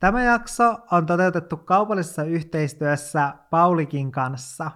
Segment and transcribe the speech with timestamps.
[0.00, 4.70] Tämä jakso on toteutettu kaupallisessa yhteistyössä Paulikin kanssa.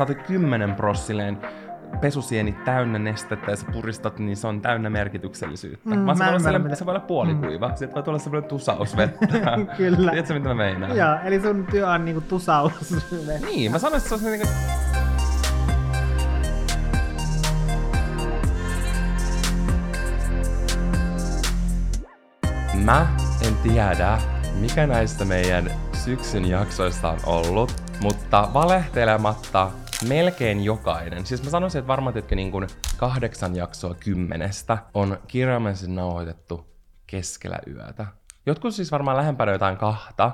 [0.00, 1.38] Otat 10 prossilleen
[2.00, 5.90] pesusieni täynnä nestettä ja sä puristat, niin se on täynnä merkityksellisyyttä.
[5.90, 7.68] Mm, Mm, Vaan se, mä voi olla sellainen- se voi olla puolikuiva.
[7.68, 7.76] Mm.
[7.76, 9.26] Sitten voi tulla sellainen tusaus vettä.
[9.76, 10.10] Kyllä.
[10.10, 10.96] Tiedätkö, mitä mä meinaan?
[10.96, 12.94] Joo, eli sun työ on niinku tusaus.
[13.46, 14.87] Niin, mä sanoisin, että se on niinku...
[22.88, 23.06] Mä
[23.46, 24.18] en tiedä,
[24.60, 29.70] mikä näistä meidän syksyn jaksoista on ollut, mutta valehtelematta
[30.08, 32.66] melkein jokainen, siis mä sanoisin, että varmaan että niin kuin
[32.96, 36.66] kahdeksan jaksoa kymmenestä on kirjaimellisesti nauhoitettu
[37.06, 38.06] keskellä yötä.
[38.46, 40.32] Jotkut siis varmaan lähempänä jotain kahta,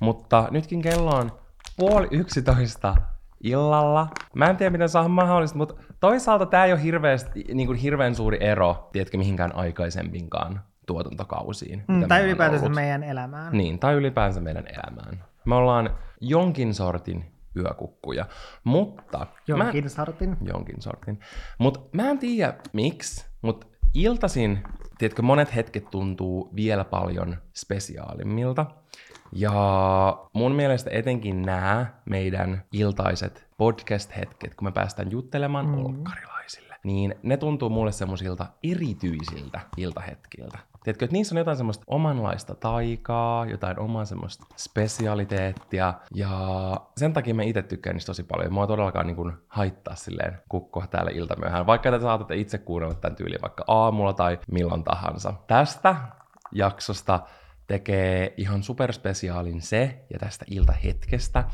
[0.00, 1.32] mutta nytkin kello on
[1.76, 2.94] puoli yksitoista
[3.44, 4.08] illalla.
[4.34, 7.78] Mä en tiedä, miten se on mahdollista, mutta toisaalta tämä ei ole hirveästi, niin kuin
[7.78, 11.84] hirveän suuri ero, tiedätkö, mihinkään aikaisempiinkaan tuotantokausiin.
[11.88, 13.52] Mm, tai ylipäätänsä meidän elämään.
[13.52, 15.24] Niin, tai ylipäänsä meidän elämään.
[15.44, 15.90] Me ollaan
[16.20, 17.24] jonkin sortin
[17.56, 18.26] yökukkuja,
[18.64, 19.18] mutta...
[19.18, 20.36] Mä, Jonkin sortin.
[20.40, 21.20] jonkin sortin.
[21.58, 24.58] Mutta mä en tiedä miksi, mutta iltaisin,
[24.98, 28.66] tiedätkö, monet hetket tuntuu vielä paljon spesiaalimmilta.
[29.32, 29.52] Ja
[30.32, 35.84] mun mielestä etenkin nämä meidän iltaiset podcast-hetket, kun me päästään juttelemaan mm.
[35.84, 40.58] olkkarilaisille, niin ne tuntuu mulle semmoisilta erityisiltä iltahetkiltä.
[40.84, 46.30] Tiedätkö, että niissä on jotain semmoista omanlaista taikaa, jotain omaa semmoista spesialiteettia, ja
[46.96, 48.52] sen takia mä itse tykkään niistä tosi paljon.
[48.52, 53.16] Mua todellakaan niin kuin haittaa silleen kukkoa täällä iltamyöhään, vaikka te saatatte itse kuunnella tämän
[53.16, 55.34] tyyliin vaikka aamulla tai milloin tahansa.
[55.46, 55.96] Tästä
[56.52, 57.20] jaksosta
[57.66, 61.44] tekee ihan superspesiaalin se, ja tästä iltahetkestä,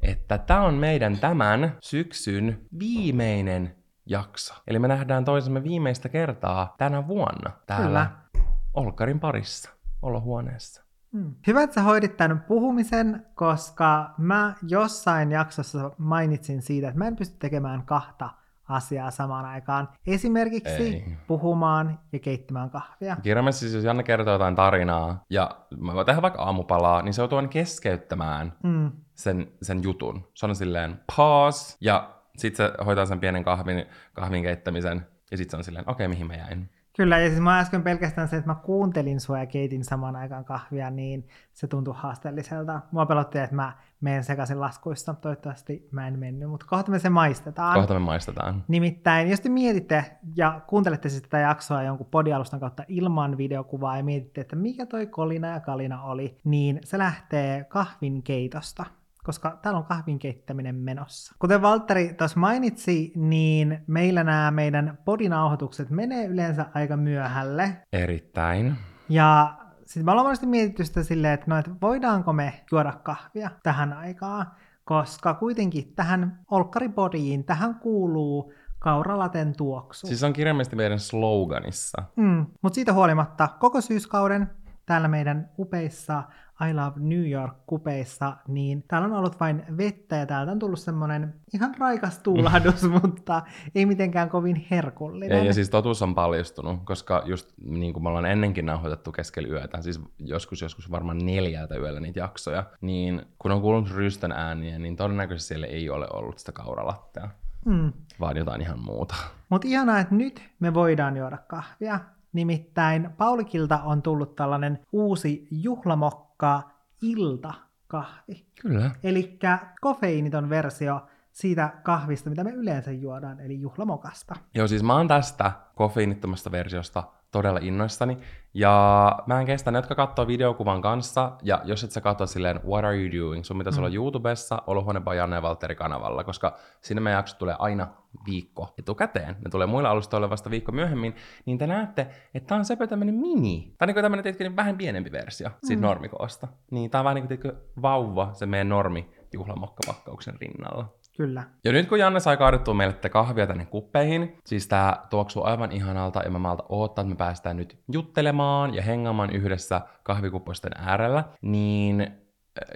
[0.00, 4.54] että tämä on meidän tämän syksyn viimeinen jakso.
[4.66, 8.27] Eli me nähdään toisemme viimeistä kertaa tänä vuonna täällä Kyllä.
[8.74, 9.70] Olkkarin parissa,
[10.02, 10.84] olohuoneessa.
[11.12, 11.34] Mm.
[11.46, 17.16] Hyvä, että sä hoidit tämän puhumisen, koska mä jossain jaksossa mainitsin siitä, että mä en
[17.16, 18.30] pysty tekemään kahta
[18.68, 19.88] asiaa samaan aikaan.
[20.06, 21.16] Esimerkiksi Ei.
[21.26, 23.16] puhumaan ja keittämään kahvia.
[23.22, 25.50] Kirjaimessa siis, jos Janne kertoo jotain tarinaa, ja
[25.80, 28.92] mä voin tehdä vaikka aamupalaa, niin se joutuu aina keskeyttämään Mm.
[29.14, 30.28] sen, sen jutun.
[30.34, 35.50] Se on silleen pause, ja sitten se hoitaa sen pienen kahvin, kahvin keittämisen, ja sitten
[35.50, 36.70] se on silleen, okei, okay, mihin mä jäin.
[36.98, 40.44] Kyllä, ja siis mä äsken pelkästään se, että mä kuuntelin sua ja keitin samaan aikaan
[40.44, 42.80] kahvia, niin se tuntui haasteelliselta.
[42.90, 45.14] Mua pelotti, että mä menen sekaisin laskuissa.
[45.14, 47.74] Toivottavasti mä en mennyt, mutta kohta me se maistetaan.
[47.74, 48.64] Kohta me maistetaan.
[48.68, 50.04] Nimittäin, jos te mietitte
[50.36, 55.06] ja kuuntelette siis tätä jaksoa jonkun podialustan kautta ilman videokuvaa ja mietitte, että mikä toi
[55.06, 58.84] kolina ja kalina oli, niin se lähtee kahvin keitosta
[59.28, 61.34] koska täällä on kahvin keittäminen menossa.
[61.38, 67.76] Kuten Valtteri tuossa mainitsi, niin meillä nämä meidän podinauhoitukset menee yleensä aika myöhälle.
[67.92, 68.76] Erittäin.
[69.08, 73.50] Ja sitten me ollaan monesti mietitty sitä silleen, että, no, että voidaanko me juoda kahvia
[73.62, 74.46] tähän aikaan,
[74.84, 80.06] koska kuitenkin tähän olkkaripodiin, tähän kuuluu kauralaten tuoksu.
[80.06, 82.02] Siis on kirjaimellisesti meidän sloganissa.
[82.16, 84.50] Mm, mutta siitä huolimatta koko syyskauden
[84.86, 86.22] täällä meidän upeissa
[86.70, 91.34] I Love New York-kupeissa, niin täällä on ollut vain vettä ja täältä on tullut semmonen
[91.54, 93.42] ihan raikas tuulahdus, mutta
[93.74, 95.38] ei mitenkään kovin herkullinen.
[95.38, 99.48] Ja, ja siis totuus on paljastunut, koska just niin kuin me ollaan ennenkin nauhoitettu keskellä
[99.48, 104.78] yötä, siis joskus, joskus varmaan neljältä yöllä niitä jaksoja, niin kun on kuulunut rystön ääniä,
[104.78, 107.28] niin todennäköisesti siellä ei ole ollut sitä kauralattea,
[107.64, 107.92] Mm.
[108.20, 109.14] vaan jotain ihan muuta.
[109.48, 112.00] Mutta ihanaa, että nyt me voidaan juoda kahvia.
[112.32, 116.62] Nimittäin Paulikilta on tullut tällainen uusi juhlamokka
[117.02, 118.46] iltakahvi.
[118.62, 118.90] Kyllä.
[119.02, 119.38] Eli
[119.80, 124.34] kofeiiniton versio siitä kahvista, mitä me yleensä juodaan, eli juhlamokasta.
[124.54, 128.18] Joo, siis mä oon tästä kofeiinittomasta versiosta todella innoissani.
[128.54, 132.60] Ja mä en kestä ne, jotka katsoo videokuvan kanssa, ja jos et sä katso silleen,
[132.66, 133.84] what are you doing, sun pitäisi Mm.
[133.84, 137.86] olla YouTubessa, Olohuone by Janne ja Valtteri kanavalla, koska sinne meidän jaksot tulee aina
[138.26, 139.36] viikko etukäteen.
[139.44, 141.14] Ne tulee muilla alustoilla vasta viikko myöhemmin,
[141.46, 143.74] niin te näette, että tää on sepä tämmönen mini.
[143.78, 145.86] Tai niinku tämmönen, tiedätkö, niin vähän pienempi versio siitä Mm.
[145.86, 146.48] normikoosta.
[146.70, 147.52] Niin tää on vähän niinku,
[147.82, 150.88] vauva sen meidän normi juhlamokkapakkauksen rinnalla.
[151.18, 151.44] Kyllä.
[151.64, 155.72] Ja nyt kun Janne sai kaadettua meille tätä kahvia tänne kuppeihin, siis tää tuoksuu aivan
[155.72, 161.24] ihanalta ja mä malta odottaa, että me päästään nyt juttelemaan ja hengaamaan yhdessä kahvikuppoisten äärellä,
[161.42, 162.10] niin äh,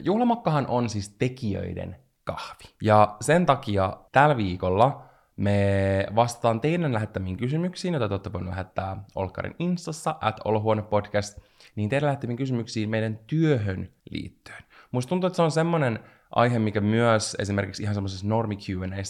[0.00, 2.64] juhlamokkahan on siis tekijöiden kahvi.
[2.82, 5.04] Ja sen takia tällä viikolla
[5.36, 11.38] me vastataan teidän lähettämiin kysymyksiin, joita te olette voineet lähettää Olkkarin instassa, at Olohuone Podcast,
[11.76, 14.62] niin teidän lähettämiin kysymyksiin meidän työhön liittyen.
[14.90, 15.98] Musta tuntuu, että se on semmoinen
[16.34, 18.58] aihe, mikä myös esimerkiksi ihan semmoisessa normi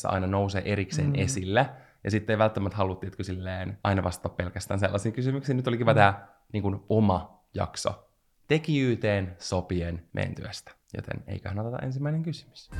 [0.09, 1.15] aina nousee erikseen mm.
[1.15, 1.71] esille.
[2.05, 5.57] Ja sitten ei välttämättä haluttiinko silleen aina vastata pelkästään sellaisiin kysymyksiin.
[5.57, 5.95] Nyt olikin mm.
[5.95, 8.09] tämä niin kuin, oma jakso
[8.49, 10.73] tekijyyteen sopien mentyästä.
[10.97, 12.71] Joten eiköhän oteta ensimmäinen kysymys.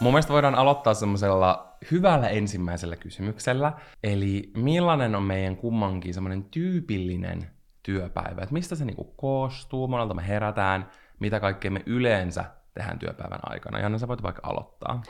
[0.00, 3.72] Mun mielestä voidaan aloittaa semmoisella hyvällä ensimmäisellä kysymyksellä.
[4.02, 7.50] Eli millainen on meidän kummankin semmoinen tyypillinen
[7.84, 8.42] työpäivä?
[8.42, 10.88] Että mistä se niinku koostuu, monelta me herätään,
[11.20, 12.44] mitä kaikkea me yleensä
[12.74, 13.78] tehdään työpäivän aikana.
[13.78, 15.02] Janne, sä voit vaikka aloittaa.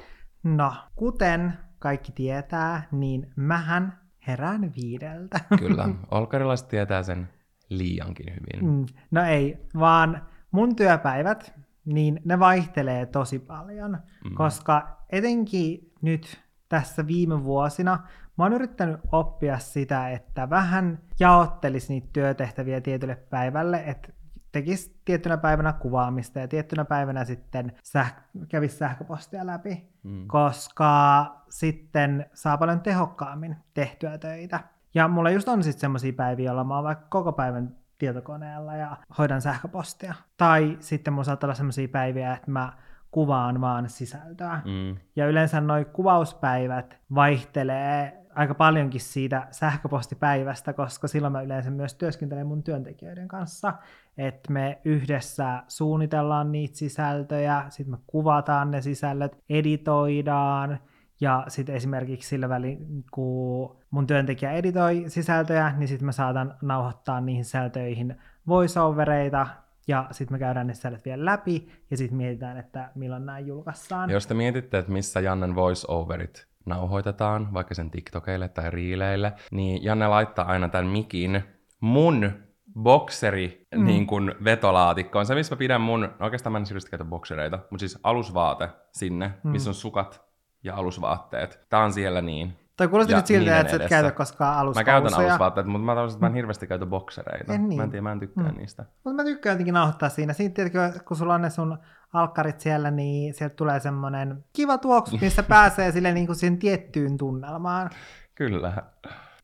[0.42, 5.40] No, kuten kaikki tietää, niin mähän herään viideltä.
[5.58, 7.28] Kyllä, olkarilaiset tietää sen
[7.68, 8.70] liiankin hyvin.
[8.70, 11.54] Mm, no ei, vaan mun työpäivät,
[11.84, 14.34] niin ne vaihtelee tosi paljon, mm.
[14.34, 17.98] koska etenkin nyt tässä viime vuosina
[18.38, 24.12] mä oon yrittänyt oppia sitä, että vähän jaottelisi niitä työtehtäviä tietylle päivälle, että
[24.52, 30.26] tekisi tiettynä päivänä kuvaamista ja tiettynä päivänä sitten säh- kävisi sähköpostia läpi, mm.
[30.26, 34.60] koska sitten saa paljon tehokkaammin tehtyä töitä.
[34.94, 38.96] Ja mulla just on sitten semmoisia päiviä, joilla mä oon vaikka koko päivän tietokoneella ja
[39.18, 40.14] hoidan sähköpostia.
[40.36, 42.72] Tai sitten mulla saattaa olla semmoisia päiviä, että mä
[43.10, 44.60] kuvaan vaan sisältöä.
[44.64, 44.96] Mm.
[45.16, 52.46] Ja yleensä noi kuvauspäivät vaihtelee aika paljonkin siitä sähköpostipäivästä, koska silloin mä yleensä myös työskentelen
[52.46, 53.72] mun työntekijöiden kanssa,
[54.18, 60.78] että me yhdessä suunnitellaan niitä sisältöjä, sitten me kuvataan ne sisällöt, editoidaan,
[61.20, 67.20] ja sitten esimerkiksi sillä välin, kun mun työntekijä editoi sisältöjä, niin sitten mä saatan nauhoittaa
[67.20, 68.16] niihin sisältöihin
[68.46, 69.46] voiceovereita,
[69.88, 74.10] ja sitten me käydään ne sisällöt vielä läpi, ja sitten mietitään, että milloin nämä julkaissaan.
[74.10, 80.08] Jos te mietitte, että missä Jannen voiceoverit nauhoitetaan, vaikka sen TikTokeille tai riileille, niin Janne
[80.08, 81.44] laittaa aina tämän mikin
[81.80, 82.32] mun
[82.78, 83.84] bokseri mm.
[83.84, 85.26] niin kuin vetolaatikkoon.
[85.26, 88.68] Se, missä mä pidän mun, no oikeastaan mä en syystä käytä boksereita, mutta siis alusvaate
[88.92, 89.50] sinne, mm.
[89.50, 90.24] missä on sukat
[90.62, 91.60] ja alusvaatteet.
[91.68, 92.56] Tää on siellä niin.
[92.76, 94.94] Tai kuulosti nyt siltä, niin että sä et käytä koskaan aluskausia.
[94.94, 97.54] Mä käytän alusvaatteet, mutta mä, taas, mä en hirveästi käytä boksereita.
[97.54, 97.76] En niin.
[97.76, 98.58] Mä en tiedä, mä en tykkää mm.
[98.58, 98.84] niistä.
[99.04, 100.32] Mutta mä tykkään jotenkin nauhoittaa siinä.
[100.32, 101.78] Siinä tietenkin, kun sulla on ne sun
[102.12, 107.16] alkkarit siellä, niin sieltä tulee semmoinen kiva tuoksu, missä pääsee sille niin kuin siihen tiettyyn
[107.16, 107.90] tunnelmaan.
[108.34, 108.72] Kyllä.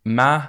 [0.04, 0.42] Mä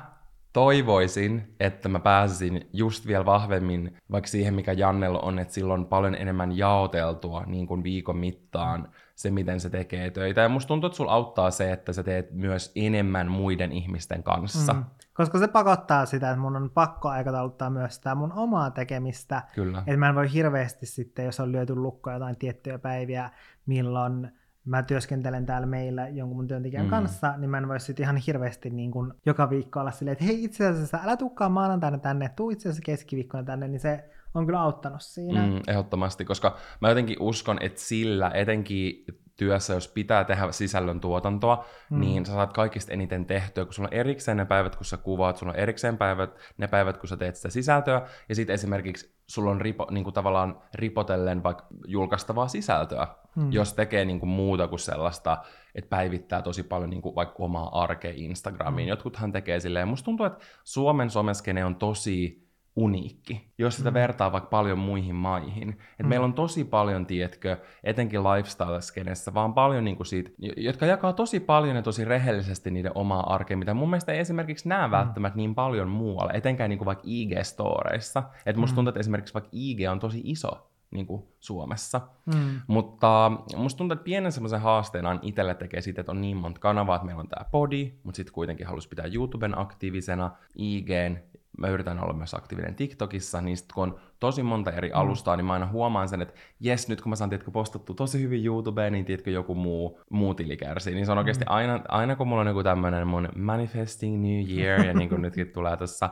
[0.54, 5.88] toivoisin, että mä pääsisin just vielä vahvemmin vaikka siihen, mikä Jannella on, että silloin on
[5.88, 8.90] paljon enemmän jaoteltua niin kuin viikon mittaan
[9.22, 10.42] se, miten se tekee töitä.
[10.42, 14.74] Ja musta tuntuu, että sulla auttaa se, että sä teet myös enemmän muiden ihmisten kanssa.
[14.74, 14.86] Mm.
[15.14, 19.44] Koska se pakottaa sitä, että mun on pakko aikatauluttaa myös sitä mun omaa tekemistä.
[19.56, 19.80] Kyllä.
[19.80, 23.30] Että mä en voi hirveästi sitten, jos on lyöty lukkoa jotain tiettyjä päiviä,
[23.66, 24.32] milloin
[24.66, 26.90] mä työskentelen täällä meillä jonkun mun työntekijän mm.
[26.90, 30.26] kanssa, niin mä en voi sitten ihan hirveästi niin kuin joka viikko olla silleen, että
[30.26, 34.46] hei itse asiassa älä tukkaan maanantaina tänne, tuu itse asiassa keskiviikkona tänne, niin se on
[34.46, 35.48] kyllä auttanut siinä.
[35.48, 39.06] Mm, ehdottomasti, koska mä jotenkin uskon, että sillä etenkin
[39.38, 42.00] työssä, jos pitää tehdä sisällön tuotantoa, mm.
[42.00, 45.38] niin sä saat kaikista eniten tehtyä, kun sulla on erikseen ne päivät, kun sä kuvaat,
[45.38, 49.52] sulla on erikseen päivät, ne päivät, kun sä teet sitä sisältöä, ja sitten esimerkiksi sulla
[49.52, 53.52] on ripo, niin kuin tavallaan ripotellen vaikka julkaistavaa sisältöä, mm.
[53.52, 55.38] jos tekee niin kuin muuta kuin sellaista,
[55.76, 58.86] että päivittää tosi paljon niin kuin vaikka omaa arkea Instagramiin.
[58.86, 58.90] Mm.
[58.90, 63.94] Jotkuthan tekee silleen, musta tuntuu, että Suomen someskene on tosi uniikki, jos sitä mm.
[63.94, 65.70] vertaa vaikka paljon muihin maihin.
[65.70, 66.08] Et mm.
[66.08, 71.76] Meillä on tosi paljon, tietkö, etenkin lifestyle-skenessä, vaan paljon niinku siitä, jotka jakaa tosi paljon
[71.76, 74.92] ja tosi rehellisesti niiden omaa arkea, mitä mun mielestä ei esimerkiksi näe mm.
[74.92, 78.24] välttämättä niin paljon muualla, etenkään niinku vaikka IG-storeissa.
[78.46, 78.76] Et musta mm.
[78.76, 82.02] tuntuu, että esimerkiksi vaikka IG on tosi iso niin kuin Suomessa.
[82.26, 82.62] Mm.
[82.68, 86.60] Mutta musta tuntuu, että pienen semmoisen haasteena on itselle tekee siitä, että on niin monta
[86.60, 91.18] kanavaa, että meillä on tämä podi, mutta sitten kuitenkin halusi pitää YouTuben aktiivisena, IGn
[91.58, 94.96] mä yritän olla myös aktiivinen TikTokissa, niin sit kun on tosi monta eri mm.
[94.96, 98.22] alustaa, niin mä aina huomaan sen, että jes, nyt kun mä saan tiedätkö, postattu tosi
[98.22, 100.94] hyvin YouTubeen, niin tiedätkö, joku muu, muu tili kärsii.
[100.94, 101.52] Niin se on oikeasti mm.
[101.52, 105.48] aina, aina kun mulla on joku tämmöinen mun manifesting new year, ja niin kuin nytkin
[105.48, 106.10] tulee tässä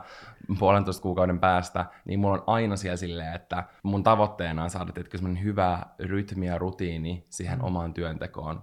[0.58, 5.18] puolentoista kuukauden päästä, niin mulla on aina siellä silleen, että mun tavoitteena on saada tiedätkö,
[5.42, 7.64] hyvä rytmi ja rutiini siihen mm.
[7.64, 8.62] omaan työntekoon,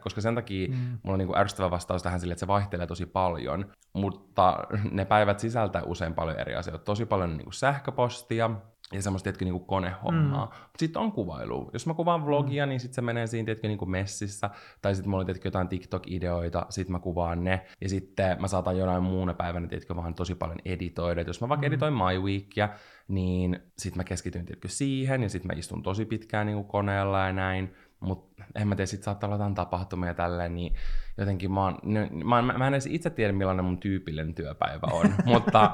[0.00, 0.74] koska sen takia mm.
[1.02, 4.58] mulla on niin ärsyttävä vastaus tähän sille, että se vaihtelee tosi paljon, mutta
[4.90, 6.84] ne päivät sisältää usein paljon eri asioita.
[6.84, 8.50] Tosi paljon niin sähköpostia,
[8.92, 10.46] ja semmoista, tiedätkö, niin kuin konehommaa.
[10.46, 10.52] Mm.
[10.52, 11.70] Mutta sitten on kuvailu.
[11.72, 12.68] Jos mä kuvaan vlogia, mm.
[12.68, 14.50] niin sitten se menee siinä, tiedätkö, niin kuin messissä.
[14.82, 17.66] Tai sitten mulla on, tiedätkö, jotain TikTok-ideoita, sitten mä kuvaan ne.
[17.80, 21.20] Ja sitten mä saatan jonain muuna päivänä, tiedätkö, vaan tosi paljon editoida.
[21.20, 21.72] Et jos mä vaikka mm.
[21.72, 22.68] editoin My Weekia,
[23.08, 25.22] niin sitten mä keskityn, tiedätkö, siihen.
[25.22, 27.74] Ja sitten mä istun tosi pitkään niin kuin koneella ja näin.
[28.00, 30.74] Mutta en mä tiedä, sit saattaa olla jotain tapahtumia tälleen, niin
[31.18, 31.78] jotenkin mä, oon,
[32.24, 35.70] mä, mä, mä en edes itse tiedä, millainen mun tyypillinen työpäivä on, mutta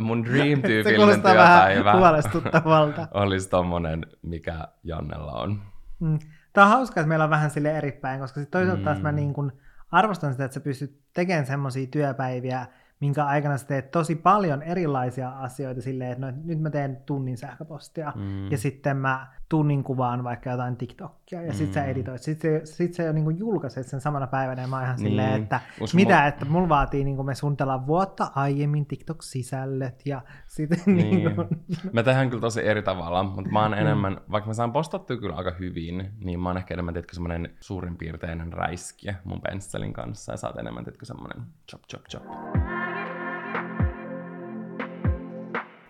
[0.00, 1.92] mun dream-tyypillinen työpäivä
[3.24, 5.62] olisi tommonen, mikä Jannella on.
[6.00, 6.18] Mm.
[6.52, 8.84] Tämä on hauska, että meillä on vähän sille eri päin, koska sit toisaalta mm.
[8.84, 9.52] taas mä niin kun
[9.90, 12.66] arvostan sitä, että sä pystyt tekemään semmoisia työpäiviä,
[13.00, 17.36] minkä aikana sä teet tosi paljon erilaisia asioita silleen, että no, nyt mä teen tunnin
[17.36, 18.50] sähköpostia mm.
[18.50, 21.56] ja sitten mä tunnin kuvaan vaikka jotain TikTokia ja mm.
[21.56, 21.88] sit sä mm.
[21.88, 22.22] editoit.
[22.22, 25.08] Sitten sit sä jo niin julkaiset sen samana päivänä ja mä ihan niin.
[25.08, 30.22] silleen, että Usko mitä, mu- että mulla vaatii niin me suunnitellaan vuotta aiemmin TikTok-sisällöt ja
[30.46, 31.10] sitten niin.
[31.10, 31.48] niin kuin...
[31.92, 33.78] Mä tehdään kyllä tosi eri tavalla, mutta mä oon mm.
[33.78, 37.50] enemmän, vaikka mä saan postattua kyllä aika hyvin, niin mä oon ehkä enemmän, tiedätkö, semmoinen
[37.60, 42.22] suurinpiirteinen räiskiä mun pensselin kanssa ja sä oot enemmän, tiedätkö, semmoinen chop chop chop.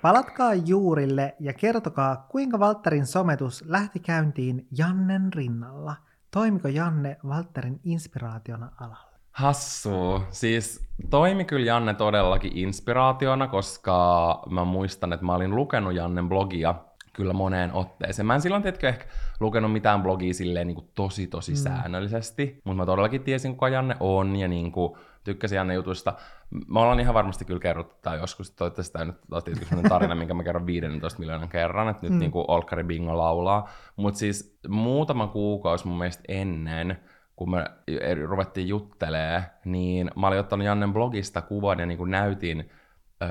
[0.02, 5.94] Palatkaa juurille ja kertokaa, kuinka Valtterin sometus lähti käyntiin Jannen rinnalla.
[6.30, 9.08] Toimiko Janne Valtterin inspiraationa alalla?
[9.32, 10.22] Hassu.
[10.30, 16.74] Siis toimi kyllä Janne todellakin inspiraationa, koska mä muistan, että mä olin lukenut Jannen blogia
[17.12, 18.26] kyllä moneen otteeseen.
[18.26, 19.04] Mä en silloin tietkö ehkä
[19.40, 21.56] lukenut mitään blogia silleen niin kuin tosi tosi mm.
[21.56, 24.98] säännöllisesti, mutta mä todellakin tiesin, kuka Janne on ja niin kuin
[25.32, 26.14] tykkäsin Janne jutuista.
[26.68, 30.34] Me ollaan ihan varmasti kyllä kerrottu tämä joskus, toivottavasti tämä nyt on sellainen tarina, minkä
[30.34, 32.18] mä kerron 15 miljoonan kerran, että nyt mm.
[32.18, 33.68] niin kuin Olkari Bingo laulaa.
[33.96, 36.98] Mutta siis muutama kuukausi mun mielestä ennen,
[37.36, 37.64] kun me
[38.26, 42.70] ruvettiin juttelee, niin mä olin ottanut Jannen blogista kuvan ja niin kuin näytin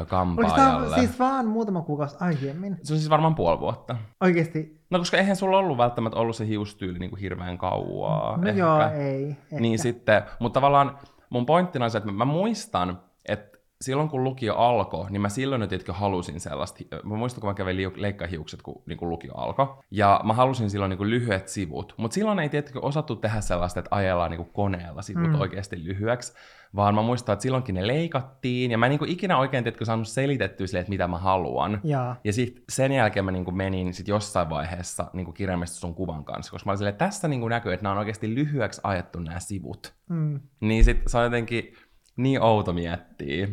[0.08, 0.86] kampaajalle.
[0.86, 2.78] Oliko siis vaan muutama kuukausi aiemmin?
[2.84, 3.96] Se on siis varmaan puoli vuotta.
[4.22, 4.82] Oikeesti?
[4.90, 8.38] No koska eihän sulla ollut välttämättä ollut se hiustyyli niin kuin hirveän kauaa.
[8.38, 8.60] No ehkä.
[8.60, 9.30] joo, ei.
[9.30, 9.60] Ehkä.
[9.60, 10.98] Niin sitten, mutta tavallaan
[11.30, 15.60] mun pointtina on se, että mä muistan, että silloin kun lukio alkoi, niin mä silloin
[15.60, 19.68] nyt tiedätkö, halusin sellaista, mä muistan kun mä kävin leikkahiukset, kun niin kuin lukio alkoi,
[19.92, 23.80] ja mä halusin silloin niin kuin lyhyet sivut, mutta silloin ei tietysti osattu tehdä sellaista,
[23.80, 25.42] että ajellaan niin kuin koneella sivut mm.
[25.42, 26.34] oikeasti lyhyeksi,
[26.76, 29.86] vaan mä muistan, että silloinkin ne leikattiin, ja mä en niin kuin ikinä oikein tiedätkö,
[29.86, 31.82] saanut selitettyä sille, että mitä mä haluan.
[31.84, 35.96] Ja, ja sitten sen jälkeen mä niin kuin menin sit jossain vaiheessa niin kuin sun
[35.96, 38.36] kuvan kanssa, koska mä olin silleen, että tässä niin kuin näkyy, että nämä on oikeasti
[38.36, 39.94] lyhyeksi ajettu nämä sivut.
[40.10, 40.40] Mm.
[40.60, 41.74] Niin sitten se on jotenkin
[42.18, 43.48] niin outo miettiä.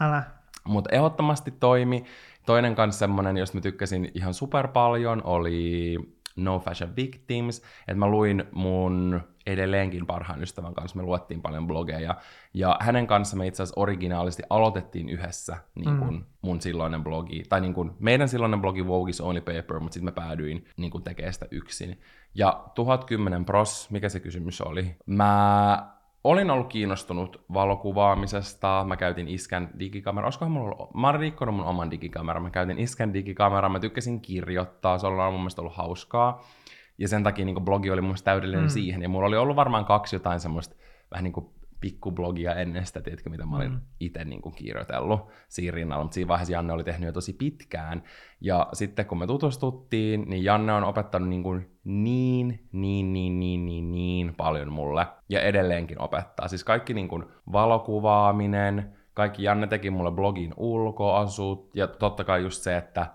[0.00, 0.22] Älä.
[0.64, 2.04] Mutta ehdottomasti toimi.
[2.46, 5.96] Toinen kanssa semmonen, josta mä tykkäsin ihan super paljon, oli
[6.36, 7.62] No Fashion Victims.
[7.80, 12.14] Että mä luin mun edelleenkin parhaan ystävän kanssa, me luettiin paljon blogeja.
[12.54, 16.24] Ja hänen kanssa me itse asiassa originaalisti aloitettiin yhdessä niin kun mm.
[16.42, 20.04] mun silloinen blogi, tai niin kun meidän silloinen blogi Vogue is Only Paper, mutta sitten
[20.04, 22.00] mä päädyin niin kun tekemään sitä yksin.
[22.34, 24.96] Ja 1010 pros, mikä se kysymys oli?
[25.06, 25.95] Mä
[26.30, 31.64] olin ollut kiinnostunut valokuvaamisesta, mä käytin iskän digikameraa, olisikohan mulla ollut, mä olin rikkonut mun
[31.64, 36.44] oman digikameran, mä käytin iskän digikameraa, mä tykkäsin kirjoittaa, se on mun mielestä ollut hauskaa,
[36.98, 38.70] ja sen takia niin blogi oli mun mielestä täydellinen mm.
[38.70, 40.76] siihen, ja mulla oli ollut varmaan kaksi jotain semmoista
[41.10, 41.46] vähän niin kuin
[41.86, 43.80] pikkublogia ennen sitä, tiedätkö, mitä mä olin mm.
[44.00, 48.02] itse niin kuin kirjoitellut siinä rinnalla, mutta siinä vaiheessa Janne oli tehnyt jo tosi pitkään.
[48.40, 53.66] Ja sitten kun me tutustuttiin, niin Janne on opettanut niin, kuin niin, niin, niin, niin,
[53.66, 55.06] niin, niin paljon mulle.
[55.28, 56.48] Ja edelleenkin opettaa.
[56.48, 62.62] Siis kaikki niin kuin valokuvaaminen, kaikki Janne teki mulle blogin ulkoasut, ja totta kai just
[62.62, 63.06] se, että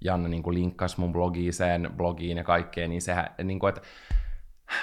[0.00, 3.80] Janne niin linkkasi mun blogiin sen blogiin ja kaikkeen, niin sehän, niin kuin, että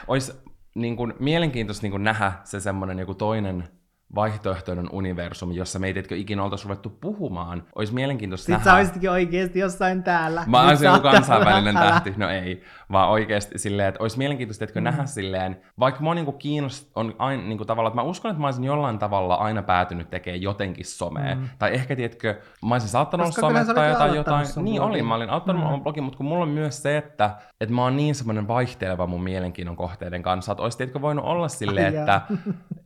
[0.07, 0.33] olisi
[0.75, 3.69] niin kuin, mielenkiintoista niin kuin nähdä se semmoinen joku toinen
[4.15, 7.63] vaihtoehtoinen universumi, jossa me ei teetkö ikinä oltaisi ruvettu puhumaan.
[7.75, 8.71] Olisi mielenkiintoista Sitten nähdä.
[8.71, 10.43] sä olisitkin oikeasti jossain täällä.
[10.47, 12.13] Mä olisin joku kansainvälinen tähti.
[12.17, 14.83] No ei, vaan oikeasti silleen, että olisi mielenkiintoista että mm.
[14.83, 18.47] nähdä silleen, vaikka mua niinku kiinnost, on aina niinku tavalla, että mä uskon, että mä
[18.47, 21.35] olisin jollain tavalla aina päätynyt tekemään jotenkin somea.
[21.35, 21.49] Mm.
[21.59, 24.47] Tai ehkä, tiedätkö, mä olisin saattanut Koska somettaa tai jotain.
[24.61, 25.67] Niin oli, mä olin auttanut mm.
[25.67, 29.07] oman blogin, mutta kun mulla on myös se, että, että mä oon niin semmoinen vaihteleva
[29.07, 32.21] mun mielenkiinnon kohteiden kanssa, että olisi tiedätkö voinut olla silleen, että,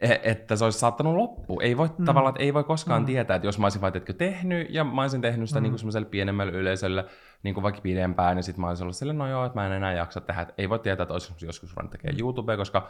[0.01, 1.61] e- että se olisi saattanut loppua.
[1.61, 2.05] Ei voi mm.
[2.05, 3.05] tavallaan, ei voi koskaan mm.
[3.05, 5.63] tietää, että jos mä olisin vaikka tehnyt, ja mä olisin tehnyt sitä mm.
[5.63, 7.05] niin kuin semmoiselle pienemmälle yleisölle,
[7.43, 9.71] niin kuin vaikka pidempään, niin sitten mä olisin ollut silleen, no joo, että mä en
[9.71, 10.41] enää jaksa tehdä.
[10.41, 12.87] Että ei voi tietää, että olisi joskus ruvennut tekemään YouTubea, koska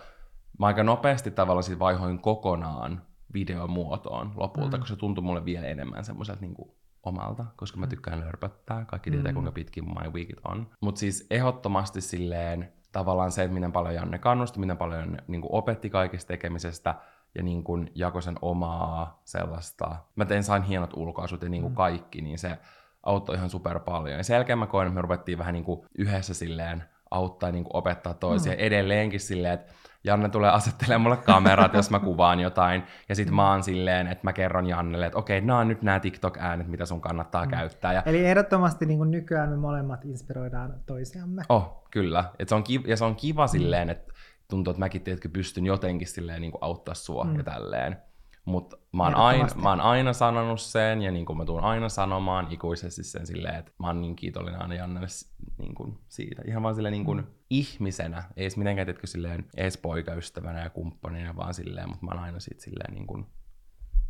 [0.59, 3.01] mä aika nopeasti tavallaan sit vaihoin kokonaan
[3.33, 4.81] videomuotoon lopulta, mm.
[4.81, 6.71] koska se tuntui mulle vielä enemmän semmoiselta niin kuin
[7.03, 7.89] omalta, koska mä mm.
[7.89, 8.85] tykkään lörpöttää.
[8.85, 9.33] Kaikki tietää, mm.
[9.33, 10.67] kuinka pitkin my weekit on.
[10.81, 15.53] Mutta siis ehdottomasti silleen tavallaan se, että miten paljon Janne kannusti, miten paljon niin kuin
[15.53, 16.95] opetti kaikesta tekemisestä,
[17.35, 21.71] ja niin kuin jakoi sen omaa sellaista, mä tein sain hienot ulkoasut ja niin kuin
[21.71, 21.75] mm.
[21.75, 22.57] kaikki, niin se
[23.03, 24.17] auttoi ihan super paljon.
[24.17, 27.63] Ja sen jälkeen mä koin, että me ruvettiin vähän niin kuin yhdessä silleen auttaa niin
[27.63, 28.53] kuin opettaa toisia.
[28.53, 28.59] Mm.
[28.59, 32.83] Edelleenkin silleen, että Janne tulee asettelemaan mulle kamerat, jos mä kuvaan jotain.
[33.09, 35.99] Ja sit mä oon silleen, että mä kerron Jannelle, että okei, nämä on nyt nämä
[35.99, 37.51] TikTok-äänet, mitä sun kannattaa mm.
[37.51, 37.93] käyttää.
[37.93, 38.03] Ja...
[38.05, 41.41] Eli ehdottomasti niin kuin nykyään me molemmat inspiroidaan toisiamme.
[41.49, 42.23] Oh, kyllä.
[42.39, 43.49] Et se on kiva, ja se on kiva mm.
[43.49, 44.13] silleen, että
[44.49, 47.37] tuntuu, että mäkin tiedätkö, pystyn jotenkin silleen niin kuin auttaa sua mm.
[47.37, 47.97] ja tälleen.
[48.45, 51.89] Mutta mä, oon aina, mä oon aina sanonut sen, ja niin kuin mä tuun aina
[51.89, 55.07] sanomaan ikuisesti sen silleen, että mä oon niin kiitollinen aina Jannelle
[55.57, 56.41] niin kuin siitä.
[56.47, 57.27] Ihan vaan silleen niin kuin mm.
[57.49, 62.23] ihmisenä, ei edes mitenkään teetkö silleen edes poikaystävänä ja kumppanina, vaan silleen, mutta mä oon
[62.23, 63.25] aina siitä silleen niin kuin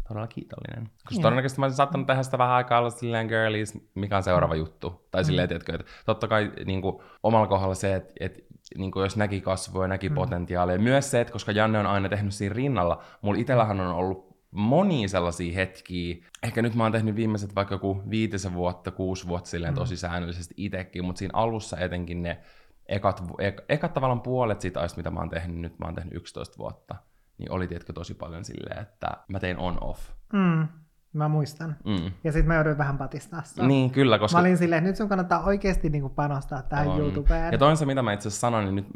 [0.07, 0.83] todella kiitollinen.
[0.83, 1.21] Koska yeah.
[1.21, 4.59] todennäköisesti mä olisin saattanut tehdä sitä vähän aikaa olla silleen girlies, mikä on seuraava mm.
[4.59, 5.07] juttu.
[5.11, 5.49] Tai silleen, mm.
[5.49, 8.39] tiedätkö, että totta kai niin kuin, omalla kohdalla se, että, että
[8.77, 10.15] niin kuin jos näki kasvua ja näki mm.
[10.15, 10.79] potentiaalia.
[10.79, 15.07] Myös se, että koska Janne on aina tehnyt siinä rinnalla, mulla itsellähän on ollut monia
[15.07, 16.15] sellaisia hetkiä.
[16.43, 19.77] Ehkä nyt mä oon tehnyt viimeiset vaikka joku viitisen vuotta, kuusi vuotta silleen mm.
[19.77, 22.39] tosi säännöllisesti itsekin, mutta siinä alussa etenkin ne
[22.85, 26.13] ekat, ek, ekat tavallaan puolet siitä ajasta, mitä mä oon tehnyt, nyt mä oon tehnyt
[26.13, 26.95] 11 vuotta,
[27.37, 30.09] niin oli tietkö tosi paljon silleen, että mä tein on-off.
[30.33, 30.67] Mm.
[31.13, 31.75] Mä muistan.
[31.85, 32.11] Mm.
[32.23, 33.67] Ja sitten mä jouduin vähän patistaa sitä.
[33.67, 34.37] Niin, kyllä, koska...
[34.37, 36.99] Mä olin silleen, että nyt sun kannattaa oikeasti niinku panostaa tähän on.
[36.99, 37.51] YouTubeen.
[37.51, 38.87] Ja toinen se, mitä mä itse asiassa sanoin, niin nyt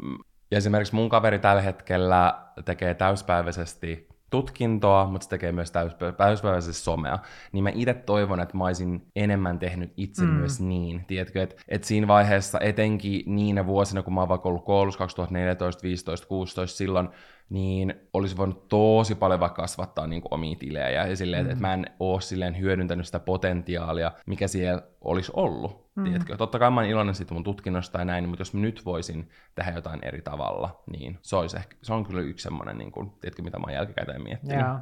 [0.50, 5.72] ja esimerkiksi mun kaveri tällä hetkellä tekee täyspäiväisesti tutkintoa, mutta se tekee myös
[6.16, 7.18] täyspäiväisesti somea,
[7.52, 10.30] niin mä itse toivon, että mä olisin enemmän tehnyt itse mm.
[10.30, 11.04] myös niin.
[11.06, 15.82] Tiedätkö, että et siinä vaiheessa etenkin niinä vuosina, kun mä oon vaikka ollut koulussa 2014,
[15.82, 17.08] 15, 16, silloin
[17.48, 20.90] niin olisi voinut tosi paljon vaikka kasvattaa niin kuin omia tilejä.
[20.90, 21.50] Ja silleen, mm.
[21.50, 25.84] että mä en ole silleen hyödyntänyt sitä potentiaalia, mikä siellä olisi ollut.
[25.94, 26.04] Mm.
[26.04, 26.36] Tiedätkö?
[26.36, 29.30] Totta kai mä oon iloinen siitä mun tutkinnosta ja näin, mutta jos mä nyt voisin
[29.54, 33.10] tehdä jotain eri tavalla, niin se, olisi ehkä, se on kyllä yksi semmoinen, niin kuin,
[33.10, 34.56] tiedätkö, mitä mä oon jälkikäteen miettinyt.
[34.56, 34.80] Yeah.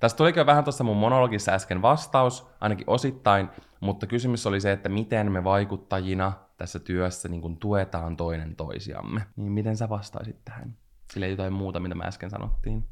[0.00, 3.48] Tästä tulikin vähän tuossa mun monologissa äsken vastaus, ainakin osittain,
[3.80, 9.22] mutta kysymys oli se, että miten me vaikuttajina tässä työssä niin kun tuetaan toinen toisiamme.
[9.36, 10.76] Niin miten sä vastaisit tähän?
[11.12, 12.84] Sille jotain muuta, mitä mä äsken sanottiin.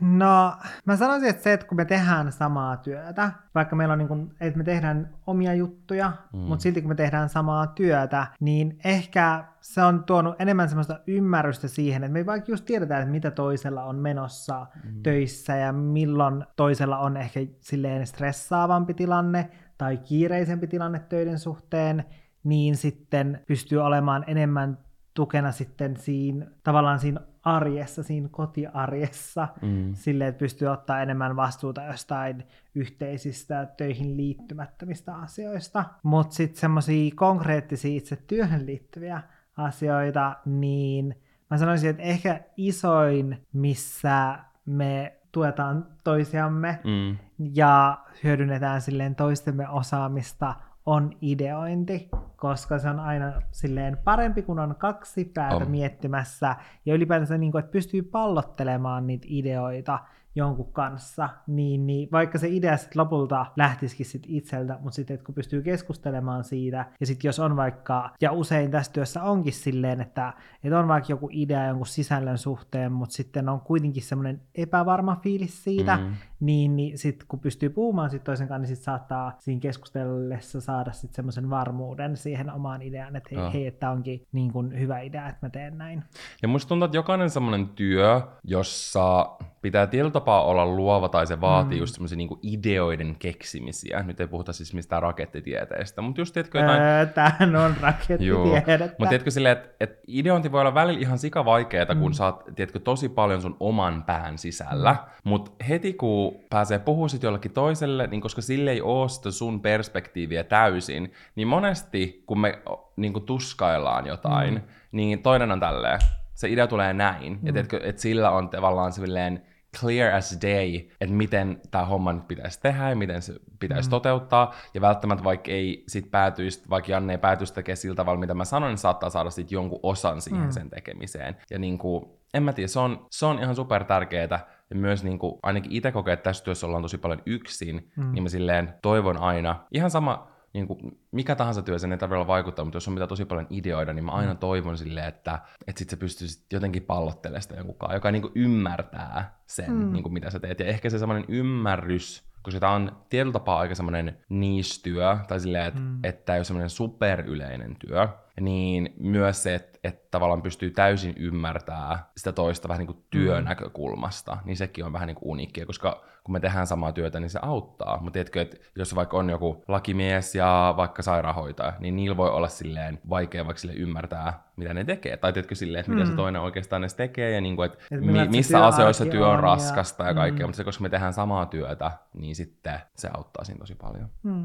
[0.00, 4.08] No, mä sanoisin, että se, että kun me tehdään samaa työtä, vaikka meillä on niin
[4.08, 6.38] kuin, että me tehdään omia juttuja, mm.
[6.38, 11.68] mutta silti kun me tehdään samaa työtä, niin ehkä se on tuonut enemmän semmoista ymmärrystä
[11.68, 15.02] siihen, että me vaikka just tiedetään, että mitä toisella on menossa mm.
[15.02, 22.04] töissä ja milloin toisella on ehkä silleen stressaavampi tilanne tai kiireisempi tilanne töiden suhteen,
[22.44, 24.78] niin sitten pystyy olemaan enemmän
[25.14, 29.94] tukena sitten siinä, tavallaan siinä arjessa, siinä kotiarjessa, mm.
[29.94, 35.84] silleen, että pystyy ottaa enemmän vastuuta jostain yhteisistä töihin liittymättömistä asioista.
[36.02, 39.22] Mutta sitten semmoisia konkreettisia itse työhön liittyviä
[39.56, 41.16] asioita, niin
[41.50, 47.16] mä sanoisin, että ehkä isoin, missä me tuetaan toisiamme mm.
[47.54, 50.54] ja hyödynnetään silleen toistemme osaamista,
[50.86, 55.70] on ideointi, koska se on aina silleen parempi, kun on kaksi päätä on.
[55.70, 59.98] miettimässä ja ylipäätänsä niin kuin, että pystyy pallottelemaan niitä ideoita
[60.34, 65.34] jonkun kanssa, niin, niin vaikka se idea sitten lopulta lähtisikin sit itseltä, mutta sitten kun
[65.34, 70.32] pystyy keskustelemaan siitä, ja sitten jos on vaikka, ja usein tässä työssä onkin silleen, että,
[70.64, 75.64] että on vaikka joku idea jonkun sisällön suhteen, mutta sitten on kuitenkin semmoinen epävarma fiilis
[75.64, 76.14] siitä, mm.
[76.40, 80.92] niin, niin sitten kun pystyy puhumaan sit toisen kanssa, niin sitten saattaa siinä keskustellessa saada
[80.92, 83.52] sitten semmoisen varmuuden siihen omaan ideaan, että hei, oh.
[83.52, 86.04] hei että onkin niin kuin hyvä idea, että mä teen näin.
[86.42, 91.40] Ja musta tuntuu, että jokainen semmoinen työ, jossa pitää tietyllä tapaa olla luova tai se
[91.40, 91.80] vaatii mm.
[91.80, 94.02] just semmoisia niinku ideoiden keksimisiä.
[94.02, 96.82] Nyt ei puhuta siis mistään rakettitieteestä, mutta just tiedätkö jotain...
[96.82, 98.96] Öö, tämähän on rakettitiedettä.
[98.98, 102.00] Mutta tiedätkö silleen, että et ideointi voi olla välillä ihan sikavaikeeta, mm.
[102.00, 105.30] kun saat, tiedätkö, tosi paljon sun oman pään sisällä, mm.
[105.30, 109.60] mutta heti kun pääsee puhumaan sit jollekin toiselle, niin koska sille ei ole sitä sun
[109.60, 112.58] perspektiiviä täysin, niin monesti kun me
[112.96, 114.62] niin kuin tuskaillaan jotain, mm.
[114.92, 116.00] niin toinen on tälleen,
[116.34, 117.56] se idea tulee näin, mm.
[117.56, 119.42] että et, et sillä on tavallaan silleen
[119.80, 123.90] clear as day, että miten tämä homma nyt pitäisi tehdä ja miten se pitäisi mm.
[123.90, 124.54] toteuttaa.
[124.74, 128.44] Ja välttämättä vaikka ei sit päätyisi, vaikka Janne ei päätyisi tekemään sillä tavalla, mitä mä
[128.44, 130.50] sanoin, niin saattaa saada sit jonkun osan siihen mm.
[130.50, 131.36] sen tekemiseen.
[131.50, 134.54] Ja niin kuin, en mä tiedä, se on, se on ihan super tärkeää.
[134.70, 138.12] Ja myös niin kuin, ainakin itse kokee, että tässä työssä ollaan tosi paljon yksin, mm.
[138.12, 142.16] niin mä silleen toivon aina, ihan sama, niin kuin, mikä tahansa työ, sen ei tarvitse
[142.16, 144.38] olla vaikuttaa, mutta jos on mitä tosi paljon ideoida, niin mä aina mm.
[144.38, 149.38] toivon silleen, että, että sit sä pystyisit jotenkin pallottelemaan sitä jonkunkaan, joka niin kuin ymmärtää
[149.46, 149.92] sen, mm.
[149.92, 150.60] niin kuin mitä sä teet.
[150.60, 155.66] Ja ehkä se semmoinen ymmärrys, koska tämä on tietyllä tapaa aika semmoinen niistyö, tai silleen,
[155.66, 155.98] että, mm.
[156.02, 158.08] että tämä ei ole semmoinen superyleinen työ,
[158.40, 164.36] niin myös se, että että tavallaan pystyy täysin ymmärtää sitä toista vähän niin kuin työnäkökulmasta,
[164.44, 167.38] niin sekin on vähän niin kuin uniikkia, koska kun me tehdään samaa työtä, niin se
[167.42, 167.96] auttaa.
[168.00, 172.48] Mutta tiedätkö, että jos vaikka on joku lakimies ja vaikka sairaanhoitaja, niin niillä voi olla
[172.48, 175.16] silleen vaikea vaikka sille ymmärtää, mitä ne tekee.
[175.16, 178.00] Tai tiedätkö silleen, että mitä se toinen oikeastaan edes tekee ja niin kuin, että Et
[178.00, 180.46] mi- missä asioissa työarki työ on on ja- raskasta ja kaikkea.
[180.46, 180.48] Mm.
[180.48, 184.08] Mutta se, koska me tehdään samaa työtä, niin sitten se auttaa siinä tosi paljon.
[184.22, 184.44] Mm.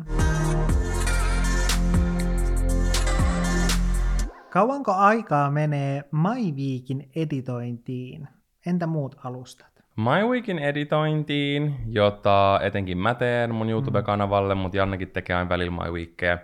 [4.52, 8.28] Kauanko aikaa menee MyWeekin editointiin?
[8.66, 9.68] Entä muut alustat?
[9.98, 16.38] MyWeekin editointiin, jota etenkin mä teen mun YouTube-kanavalle, mutta Jannekin tekee aina välillä MyWeekkejä,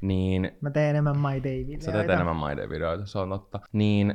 [0.00, 1.84] niin Mä teen enemmän My Day-videoita.
[1.84, 3.60] sä teet enemmän My Day-videoita, se on totta.
[3.72, 4.14] Niin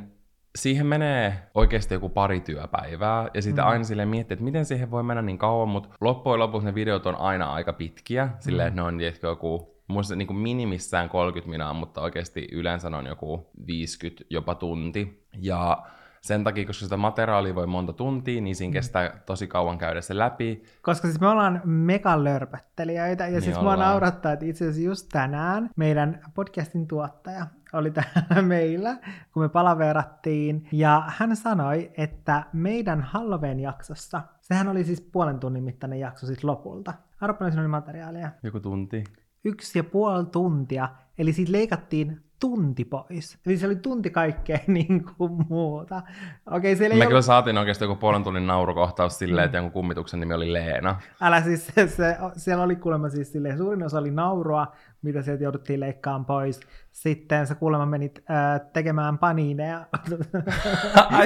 [0.56, 3.70] siihen menee oikeasti joku pari työpäivää, ja sitten Mm.
[3.70, 7.06] aina silleen miettii, että miten siihen voi mennä niin kauan, mutta loppujen lopuksi ne videot
[7.06, 8.68] on aina aika pitkiä, silleen, Mm.
[8.68, 13.50] että ne on joku Muista niin kuin minimissään 30 minaa, mutta oikeasti yleensä on joku
[13.66, 15.26] 50, jopa tunti.
[15.38, 15.82] Ja
[16.20, 18.56] sen takia, koska sitä materiaalia voi monta tuntia, niin Mm.
[18.56, 20.62] siinä kestää tosi kauan käydä se läpi.
[20.82, 25.70] Koska siis me ollaan megalörpöttelijöitä, ja Niin siis mua naurattaa, että itse asiassa just tänään
[25.76, 28.96] meidän podcastin tuottaja oli täällä meillä,
[29.32, 35.64] kun me palaverattiin, ja hän sanoi, että meidän Halloween jaksossa, sehän oli siis puolen tunnin
[35.64, 36.92] mittainen jakso sit lopulta.
[37.20, 38.30] Arvo paljon siinä oli materiaalia.
[38.42, 39.04] Joku tunti.
[39.44, 43.38] Yksi ja puoli tuntia, eli siitä leikattiin tunti pois.
[43.46, 46.02] Eli se oli tunti kaikkea niin kuin muuta.
[46.50, 47.08] Okei, siellä ei Me ole...
[47.08, 51.00] kyllä saatiin oikeasti joku puolen tunnin naurukohtaus silleen, että jonkun kummituksen nimi oli Leena.
[51.20, 54.72] Älä siis, se, se, siellä oli kuulemma siis silleen, suurin osa oli naurua,
[55.02, 56.60] mitä sieltä jouduttiin leikkaamaan pois.
[56.92, 59.86] Sitten sä kuulemma menit äh, tekemään paniineja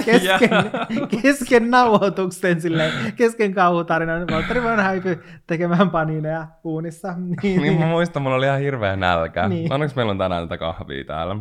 [0.05, 0.51] kesken,
[1.23, 4.27] kesken nauhoituksen, silleen, kesken kauhutarinan.
[4.31, 7.15] Valtteri vaan häipy tekemään paniineja uunissa.
[7.43, 9.49] Niin, Niin mä muistan, mulla oli ihan hirveä nälkä.
[9.49, 9.73] Niin.
[9.73, 11.37] Onneksi meillä on tänään tätä kahvia täällä.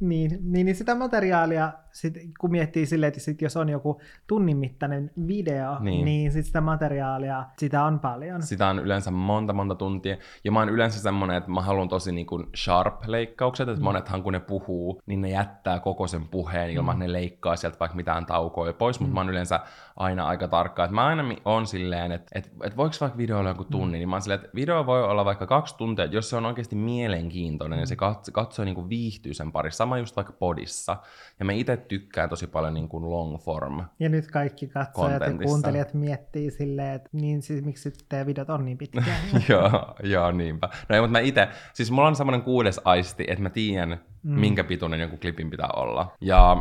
[0.00, 4.56] Niin, niin, niin sitä materiaalia, sit, kun miettii silleen, että sit jos on joku tunnin
[4.56, 6.04] mittainen video, niin, Niin.
[6.04, 8.42] niin sit sitä materiaalia, sitä on paljon.
[8.42, 10.16] Sitä on yleensä monta monta tuntia.
[10.44, 14.32] Ja mä oon yleensä semmonen, että mä haluan tosi niin kuin sharp-leikkaukset, että monethan kun
[14.32, 18.26] ne puhuu, niin ne jättää koko sen puheen ilman, että ne leikkaa sieltä vaikka mitään
[18.26, 19.60] taukoja pois, mutta mä oon yleensä
[19.96, 20.84] aina aika tarkka.
[20.84, 24.08] Että mä aina on silleen, että, että, että voiko vaikka video olla joku tunni, niin
[24.08, 26.76] mä oon silleen, että video voi olla vaikka kaksi tuntia, että jos se on oikeasti
[26.76, 30.96] mielenkiintoinen ja se katso, katsoo niin kuin viihtyy sen parissa, sama just vaikka podissa.
[31.38, 35.38] Ja mä itse tykkään tosi paljon niin kuin long form Ja nyt kaikki katsojat ja
[35.44, 39.16] kuuntelijat miettii silleen, että niin siis miksi teidän videot on niin pitkiä.
[39.48, 40.68] joo, joo, niinpä.
[40.88, 44.40] No ei, mutta mä itse, siis mulla on semmoinen kuudes aisti, että mä tiedän, mm.
[44.40, 46.12] minkä pituinen joku klipin pitää olla.
[46.20, 46.56] Ja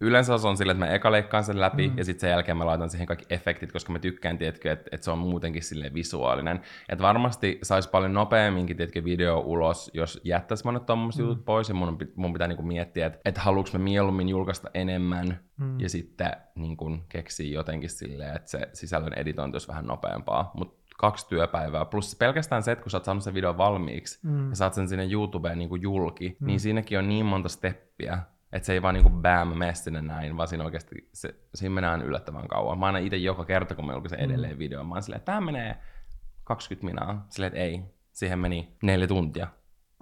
[0.00, 1.98] yleensä se on silleen, että mä eka leikkaan sen läpi, mm.
[1.98, 5.04] ja sitten sen jälkeen mä laitan siihen kaikki efektit, koska mä tykkään, tiedätkö, että, että
[5.04, 6.60] se on muutenkin silleen visuaalinen.
[6.88, 11.28] Että varmasti saisi paljon nopeamminkin, tiedätkö, video ulos, jos jättäisi monet tommoset mm.
[11.28, 15.40] jutut pois, ja mun, mun pitää niinku miettiä, että, että haluanko mä mieluummin julkaista enemmän,
[15.56, 15.80] mm.
[15.80, 20.50] ja sitten niin kun keksii jotenkin silleen, että se sisällön editointi olisi vähän nopeampaa.
[20.54, 24.50] Mutta kaksi työpäivää, plus pelkästään se, että kun sä oot saanut sen videon valmiiksi, mm.
[24.50, 26.46] ja saat sen sinne YouTubeen niin kuin julki, mm.
[26.46, 28.18] niin siinäkin on niin monta steppiä,
[28.52, 31.90] että se ei vaan niinku bam, mene sinne näin, vaan siinä oikeasti, se, siinä menee
[31.90, 32.78] aina yllättävän kauan.
[32.78, 34.58] Mä aina itse joka kerta, kun mä julkaisen edelleen mm.
[34.58, 35.76] video, mä oon silleen, että tää menee
[36.44, 37.26] 20 minaa.
[37.28, 37.82] Silleen, että ei,
[38.12, 39.46] siihen meni neljä tuntia.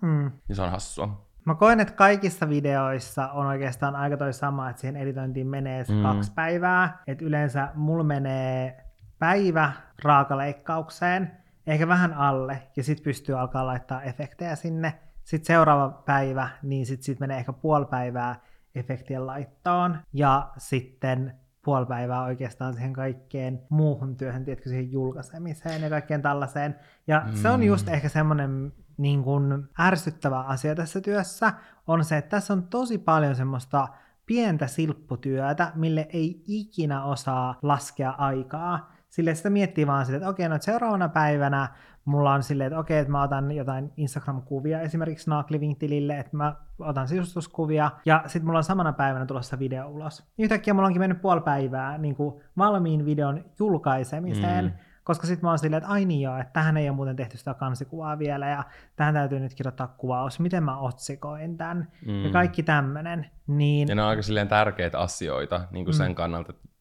[0.02, 0.30] Mm.
[0.48, 1.28] Ja se on hassua.
[1.44, 5.92] Mä koen, että kaikissa videoissa on oikeastaan aika toi sama, että siihen editointiin menee se
[5.92, 5.98] Mm.
[5.98, 6.02] mm.
[6.02, 7.02] kaksi päivää.
[7.06, 8.84] Että yleensä mulla menee
[9.18, 11.30] päivä raakaleikkaukseen,
[11.66, 14.94] ehkä vähän alle, ja sitten pystyy alkaa laittaa efektejä sinne.
[15.24, 18.40] Sitten seuraava päivä, niin sitten sit menee ehkä puoli päivää
[18.74, 21.34] efektien laittoon, ja sitten
[21.64, 26.78] puoli päivää oikeastaan siihen kaikkeen muuhun työhön, tiedätkö, siihen julkaisemiseen ja kaikkeen tällaiseen.
[27.06, 27.36] Ja mm.
[27.36, 31.52] se on just ehkä semmoinen niin kuin ärsyttävä asia tässä työssä,
[31.86, 33.88] on se, että tässä on tosi paljon semmoista
[34.26, 38.93] pientä silpputyötä, mille ei ikinä osaa laskea aikaa.
[39.14, 41.68] Sille sitä miettii vaan silleen, että okei, no seuraavana päivänä
[42.04, 47.08] mulla on silleen, että okei, että mä otan jotain Instagram-kuvia esimerkiksi Snarkliving-tilille, että mä otan
[47.08, 50.24] sisustuskuvia, ja sitten mulla on samana päivänä tulossa video ulos.
[50.38, 54.72] Yhtäkkiä mulla onkin mennyt puoli päivää niin kuin valmiin videon julkaisemiseen, Mm.
[55.04, 57.36] koska sitten mä oon silleen, että ai niin joo, että tähän ei ole muuten tehty
[57.36, 58.64] sitä kansikuvaa vielä, ja
[58.96, 62.24] tähän täytyy nyt kirjoittaa kuvaus, miten mä otsikoin tämän, mm.
[62.24, 63.30] ja kaikki tämmönen.
[63.46, 65.98] Niin, Ja ne on aika silleen tärkeitä asioita niin kuin mm.
[65.98, 66.73] sen kannalta, että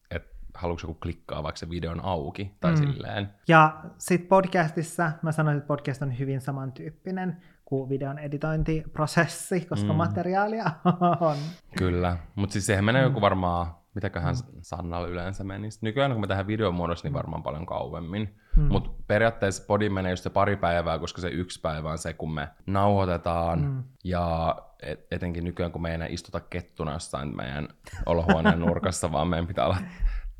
[0.54, 2.76] haluatko joku klikkaa vaikka se video on auki, tai mm.
[2.76, 3.28] silleen.
[3.48, 9.96] Ja sitten podcastissa mä sanoisin, että podcast on hyvin samantyyppinen kuin videon editointiprosessi, koska mm.
[9.96, 10.70] materiaalia
[11.20, 11.36] on.
[11.78, 14.58] Kyllä, mutta siis siihen menee joku varmaan Mitäköhän mm.
[14.62, 15.78] Sannalla yleensä menisi?
[15.82, 18.36] Nykyään kun me tehdään videomuodossa, niin varmaan paljon kauemmin.
[18.56, 18.62] Mm.
[18.62, 22.34] Mutta periaatteessa podi menee just se pari päivää, koska se yksi päivä on se, kun
[22.34, 23.60] me nauhoitetaan.
[23.60, 23.84] Mm.
[24.04, 27.68] Ja et, etenkin nykyään, kun me ei enää istuta kettuna jossain meidän
[28.06, 29.78] olohuoneen nurkassa, vaan meidän pitää olla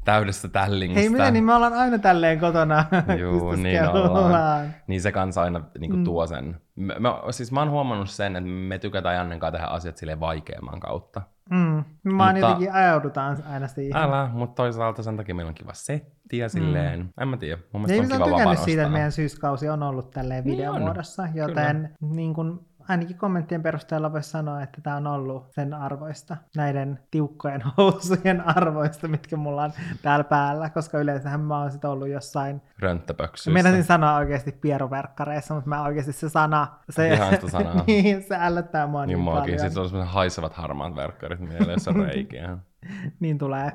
[0.04, 1.00] täydessä tällingistä.
[1.00, 2.84] Hei, miten niin me ollaan aina tälleen kotona.
[3.20, 4.66] Juu, niin ollaan.
[4.86, 6.04] Niin se kanssa aina niin kuin Mm.
[6.04, 6.56] tuo sen.
[6.76, 10.20] Mä, mä, siis mä oon huomannut sen, että me tykätään Jannen kanssa tehdä asiat silleen
[10.20, 11.22] vaikeamman kautta.
[11.50, 11.56] Mm.
[11.56, 11.84] Mä
[12.32, 13.96] Mutta- jotenkin ajaudutaan aina siihen.
[13.96, 17.00] Älä, mutta toisaalta sen takia meillä on kiva setti ja silleen.
[17.00, 17.08] Mm.
[17.20, 17.62] En mä tiedä.
[17.72, 20.44] Mun mielestä Ihmiset on on kiva vaan tykännyt siitä, että meidän syyskausi on ollut tälleen
[20.44, 25.75] Niin videomuodossa, joten niin kun, ainakin kommenttien perusteella voisi sanoa, että tämä on ollut sen
[25.75, 31.85] arvoista, näiden tiukkojen housujen arvoista, mitkä mulla on täällä päällä, koska yleensähän mä oon sit
[31.85, 33.51] ollut jossain, Rönttäpöksyissä.
[33.51, 37.85] meinasin sanoa oikeasti pieruverkkareissa, mutta mä oikeasti se sana, se, sitä sanaa.
[37.87, 39.59] niin, se ällöttää mua Niin niin paljon.
[39.59, 41.40] Sitten on sellaiset haisevat harmaat verkkarit
[41.88, 42.59] on reikiä.
[43.20, 43.73] Niin tulee.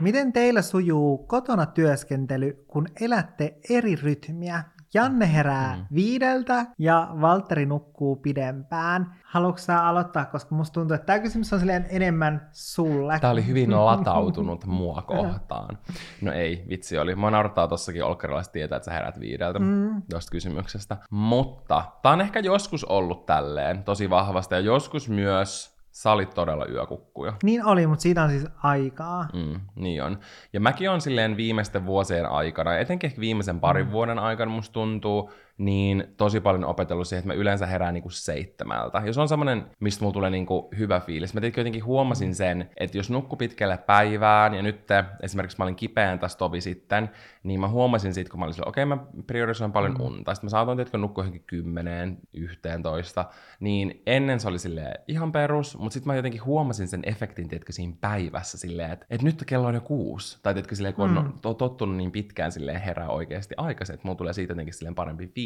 [0.00, 4.64] Miten teillä sujuu kotona työskentely, kun elätte eri rytmiä?
[4.96, 5.84] Janne herää Mm.
[5.94, 9.14] viideltä ja Valtteri nukkuu pidempään.
[9.24, 13.18] Haluatko sä aloittaa, koska musta tuntuu, että tämä kysymys on silleen enemmän sulle.
[13.20, 15.78] Tämä oli hyvin latautunut mua kohtaan.
[16.22, 17.14] No ei, vitsi oli.
[17.14, 20.02] Mä naurattaa tossakin olkkarilaiset tietää, että sä herät viideltä Mm.
[20.10, 20.96] tuosta kysymyksestä.
[21.10, 26.66] Mutta tää on ehkä joskus ollut tälleen tosi vahvasti ja joskus myös sä olit todella
[26.66, 27.32] yökukkuja.
[27.42, 29.28] Niin oli, mutta siitä on siis aikaa.
[29.32, 30.18] Mm, niin on.
[30.52, 33.92] Ja mäkin on silleen viimeisten vuosien aikana, etenkin ehkä viimeisen parin mm.
[33.92, 39.02] vuoden aikana musta tuntuu, niin tosi paljon opetellut siihen, että mä yleensä herään niinku seitsemältä.
[39.04, 41.34] Ja se on semmoinen, mistä mulla tulee niinku hyvä fiilis.
[41.34, 44.86] Mä tietenkin jotenkin huomasin sen, että jos nukku pitkälle päivään, ja nyt
[45.22, 47.10] esimerkiksi mä olin kipeän tässä tovi sitten,
[47.42, 50.34] niin mä huomasin siitä, kun mä olin silleen, okei okay, mä priorisoin paljon unta.
[50.34, 53.24] Sitten mä saatoin tietenkin nukkua johonkin kymmeneen, yhteentoista,
[53.60, 57.72] niin ennen se oli silleen ihan perus, mutta sitten mä jotenkin huomasin sen efektin, tiedätkö,
[57.72, 60.38] siinä päivässä silleen, että, että nyt kello on jo kuusi.
[60.42, 61.32] Tai tiedätkö, silleen, kun on Mm.
[61.42, 65.26] to- tottunut niin pitkään silleen herää oikeasti aikaisin, että mulla tulee siitä jotenkin silleen parempi
[65.26, 65.45] fiilis.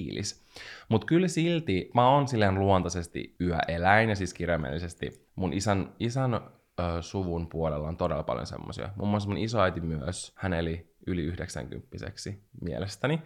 [0.88, 6.40] Mutta kyllä silti mä oon silleen luontaisesti yöeläin ja siis kirjaimellisesti mun isän, isän ö,
[7.00, 8.88] suvun puolella on todella paljon semmoisia.
[8.96, 11.88] Muun muassa mun isoäiti myös, hän eli yli 90
[12.60, 13.22] mielestäni.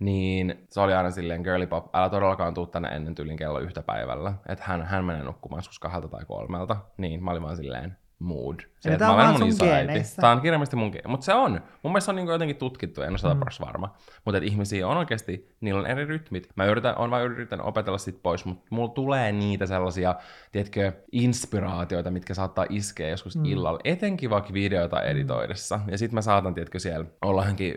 [0.00, 3.82] Niin se oli aina silleen, girly pop, älä todellakaan tuu tänne ennen tyylin kello yhtä
[3.82, 4.34] päivällä.
[4.48, 6.76] Että hän, hän menee nukkumaan joskus kahdelta tai kolmelta.
[6.96, 8.60] Niin, mä olin vaan silleen, mood.
[8.80, 10.22] Se, Eli että tää on mä olen vaan mun sun geeneissä.
[10.22, 11.52] Tää on kirjaimellisesti mun ge- Mutta se on.
[11.82, 13.40] Mun mielestä se on niinku jotenkin tutkittu, en ole sata Mm.
[13.40, 13.66] mm.
[13.66, 13.94] varma.
[14.24, 16.48] Mutta ihmisiä on oikeasti, niillä on eri rytmit.
[16.56, 20.14] Mä yritän, on vaan yrittänyt opetella sit pois, mutta mulla tulee niitä sellaisia,
[20.52, 23.40] tiedätkö, inspiraatioita, mitkä saattaa iskeä joskus Mm.
[23.42, 23.46] mm.
[23.46, 23.78] illalla.
[23.84, 25.80] Etenkin vaikka videota editoidessa.
[25.90, 27.74] Ja sit mä saatan, tiedätkö, siellä olla johonkin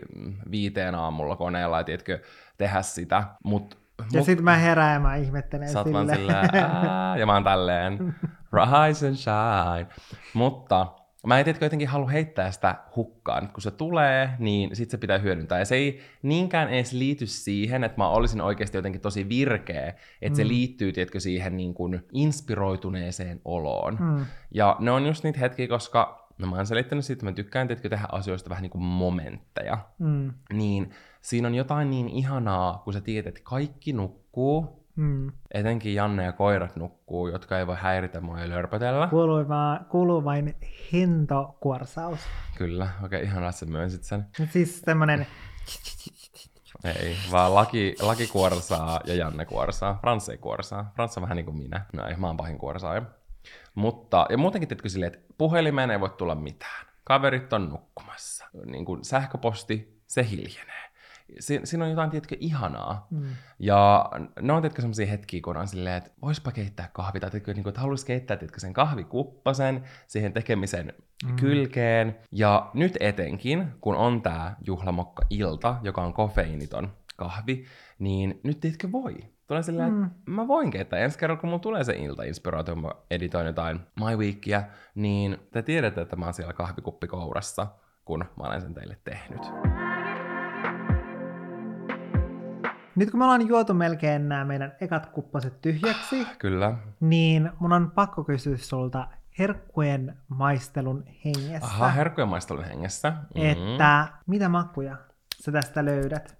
[0.50, 2.18] viiteen aamulla koneella ja tiedätkö,
[2.58, 3.24] tehdä sitä.
[3.44, 6.48] Mut, Ja mut- sit mä herään ja mä ihmettelen Sä vaan silleen.
[7.20, 8.14] ja mä oon tälleen,
[8.52, 9.86] rise and shine.
[10.34, 10.86] Mutta
[11.26, 13.48] mä en tiedätkö jotenkin halua heittää sitä hukkaan.
[13.48, 15.58] Kun se tulee, niin sit se pitää hyödyntää.
[15.58, 19.86] Ja se ei niinkään edes liity siihen, että mä olisin oikeasti jotenkin tosi virkeä.
[19.88, 20.34] Että mm.
[20.34, 23.96] se liittyy, tiedätkö, siihen niin kuin inspiroituneeseen oloon.
[24.00, 24.26] Mm.
[24.50, 27.68] Ja ne on just niitä hetkiä, koska no mä oon selittänyt siitä, että mä tykkään
[27.68, 30.32] tiedätkö, tehdä asioista vähän niin kuin momentteja Mm.
[30.52, 30.90] niin
[31.26, 35.32] siinä on jotain niin ihanaa, kun sä tiedät, että kaikki nukkuu, Mm.
[35.54, 39.06] etenkin Janne ja koirat nukkuu, jotka ei voi häiritä mua ja lörpötellä.
[39.06, 40.56] Kuuluu, vaan, kuuluu vain
[40.92, 42.18] hentokuorsaus.
[42.58, 44.26] Kyllä, okei, okay, ihanaa, että sä myönsit sen.
[44.38, 45.26] Nyt siis semmonen,
[46.84, 49.98] Ei, vaan laki, laki kuorsaa ja Janne kuorsaa.
[50.00, 50.92] Frans ei kuorsaa.
[50.94, 51.86] Frans on vähän niin kuin minä.
[51.92, 53.02] No ei, mä oon pahin kuorsaaja.
[53.74, 56.86] Mutta, ja muutenkin tiedätkö silleen, että puhelimeen ei voi tulla mitään.
[57.04, 58.44] Kaverit on nukkumassa.
[58.66, 60.85] Niin kuin sähköposti, se hiljenee.
[61.40, 63.06] Si- siinä on jotain, tiedätkö, ihanaa.
[63.10, 63.22] mm.
[63.58, 64.10] Ja
[64.40, 67.62] ne on tietenkin sellaisia hetkiä, kun on silleen, että voispa keittää kahvia, tai tiedätkö, niin
[67.62, 70.92] kuin, että haluaisi keittää tiedätkö, sen kahvikuppasen siihen tekemisen
[71.24, 71.30] Mm.
[71.30, 71.36] mm.
[71.36, 72.16] kylkeen.
[72.32, 77.64] Ja nyt etenkin, kun on tämä juhlamokka-ilta, joka on kofeiiniton kahvi,
[77.98, 79.16] niin nyt tiedätkö voi.
[79.46, 80.04] Tulee silleen, Mm.
[80.04, 83.80] että mä voin keittää ensi kerralla, kun mulla tulee se ilta-inspiraatio, kun mä editoin jotain
[84.00, 84.62] My Weekia,
[84.94, 87.66] niin te tiedätte, että mä oon siellä kahvikuppi kourassa,
[88.04, 89.42] kun mä olen sen teille tehnyt.
[92.96, 96.76] Nyt kun me ollaan juotu melkein nämä meidän ekat kuppaset tyhjäksi, Kyllä.
[97.00, 103.10] niin mun on pakko kysyä sulta herkkujen maistelun hengessä, Aha, herkkujen maistelun hengessä.
[103.10, 103.42] Mm.
[103.42, 104.96] että mitä makuja
[105.40, 106.36] sä tästä löydät?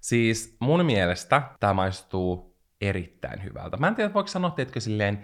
[0.00, 3.76] Siis mun mielestä tämä maistuu erittäin hyvältä.
[3.76, 5.20] Mä en tiedä, voiko sanoa, teetkö silleen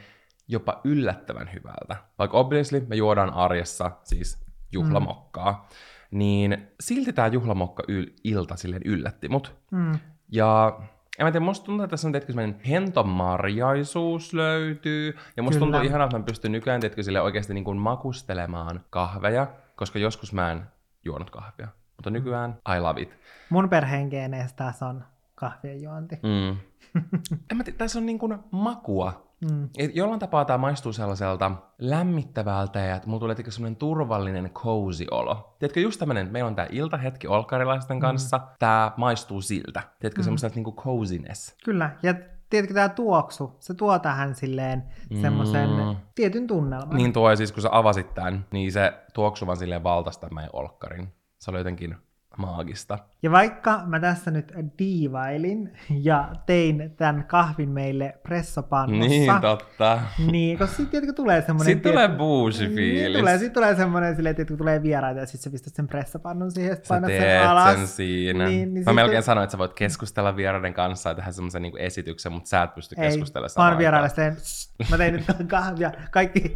[0.49, 1.97] jopa yllättävän hyvältä.
[2.19, 4.39] Vaikka obviously me juodaan arjessa siis
[4.73, 6.19] juhlamokkaa, mm.
[6.19, 9.57] niin silti tämä juhlamokka yl- ilta silleen yllätti mut.
[9.71, 9.99] Mm.
[10.33, 10.79] Ja
[11.19, 15.17] en mä tiedä, musta tuntuu, että tässä on tietysti semmoinen hentomarjaisuus löytyy.
[15.37, 15.73] Ja musta Kyllä.
[15.73, 20.33] tuntuu ihanaa, että mä pystyn nykyään tietysti sille oikeasti niin kuin makustelemaan kahveja, koska joskus
[20.33, 20.63] mä en
[21.05, 21.69] juonut kahvia.
[21.97, 23.19] Mutta nykyään I love it.
[23.51, 26.19] Mun perheen geeneissä taas on kahvien juonti.
[26.23, 26.57] Mm.
[27.51, 29.32] en mä tiedä, tässä on niin kuin makua.
[29.51, 29.69] Mm.
[29.79, 35.57] Et jollain tapaa tämä maistuu sellaiselta lämmittävältä ja että mulla tulee semmoinen turvallinen cozy olo.
[35.59, 38.45] Tiedätkö, just tämmönen, että meillä on tämä iltahetki olkarilaisten kanssa, mm.
[38.59, 39.83] tämä maistuu siltä.
[39.99, 40.25] Tiedätkö, mm.
[40.25, 41.57] semmoiselta niinku coziness.
[41.65, 42.15] Kyllä, ja
[42.51, 44.83] tiedätkö tämä tuoksu, se tuo tähän silleen
[45.21, 45.97] semmoisen Mm.
[46.15, 46.97] tietyn tunnelman.
[46.97, 50.51] Niin tuo ja siis kun sä avasit tämän, niin se tuoksui vaan silleen valtasta meidän
[50.53, 51.13] olkkarin.
[51.39, 51.97] Se oli jotenkin
[52.37, 52.99] maagista.
[53.23, 59.99] Ja vaikka mä tässä nyt diivailin ja tein tämän kahvin meille pressopannussa, Niin, totta.
[60.31, 61.75] niin koska sitten tiedätkö, tulee semmoinen...
[61.75, 63.19] Sitten tulee bougie Niin fiilis.
[63.21, 66.53] tulee, sitten tulee semmoinen silleen, että kun tulee vieraita ja sitten sä pistät sen pressapannun
[66.53, 67.75] siihen, Sä painat sen alas.
[67.75, 68.45] sen siinä.
[68.49, 71.63] Niin, niin Mä sitten- melkein sanoin, että sä voit keskustella vieraiden kanssa ja tehdä semmoisen
[71.63, 74.37] niinku esityksen, mutta sä et pysty Ei, keskustelemaan samaan vieraille aikaan.
[74.37, 76.55] sen, "Sst, mä tein nyt kahvia, kaikki,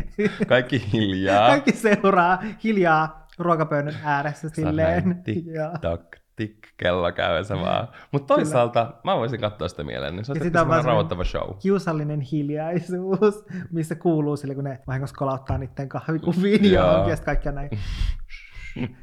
[0.48, 1.48] Kaikki hiljaa.
[1.48, 5.16] kaikki seuraa hiljaa ruokapöydän ääressä silleen.
[5.24, 5.44] Tik,
[5.80, 7.88] tak, tik, kello käy se vaan.
[8.12, 11.56] Mutta toisaalta mä voisin katsoa sitä mieleen, niin se on Ja sitä on rauhoittava show.
[11.58, 17.54] kiusallinen hiljaisuus, missä kuuluu sille, kun ne vahingossa kolauttaa niiden johonkin, ja sitten kaikki on
[17.54, 17.70] näin.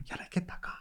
[0.10, 0.78] Jälkeen takaa.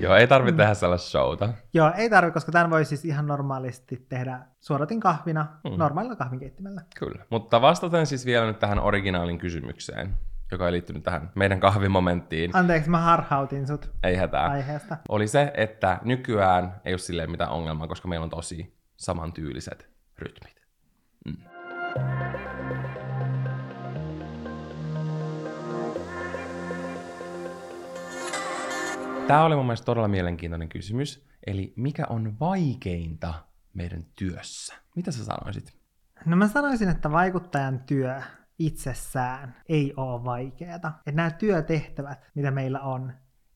[0.00, 1.48] Joo, ei tarvitse tehdä sellaista showta.
[1.74, 5.70] Joo, ei tarvi, koska tämän voi siis ihan normaalisti tehdä suodatin kahvina, Mm.
[5.78, 6.82] normaalilla kahvinkeittimellä.
[6.98, 7.24] Kyllä.
[7.30, 10.14] Mutta vastaten siis vielä nyt tähän originaalin kysymykseen,
[10.54, 12.50] joka ei liittynyt tähän meidän kahvimomenttiin.
[12.56, 14.46] Anteeksi, mä harhautin sut Ei hätää.
[14.46, 14.96] aiheesta.
[15.08, 19.88] Oli se, että nykyään ei ole silleen mitään ongelmaa, koska meillä on tosi samantyyliset
[20.18, 20.62] rytmit.
[21.24, 21.36] Mm.
[29.26, 31.26] Tämä oli mun mielestä todella mielenkiintoinen kysymys.
[31.46, 33.34] Eli mikä on vaikeinta
[33.74, 34.74] meidän työssä?
[34.96, 35.74] Mitä sä sanoisit?
[36.24, 38.22] No mä sanoisin, että vaikuttajan työ
[38.66, 40.74] itsessään ei ole vaikeaa.
[40.76, 43.12] Että nämä työtehtävät, mitä meillä on,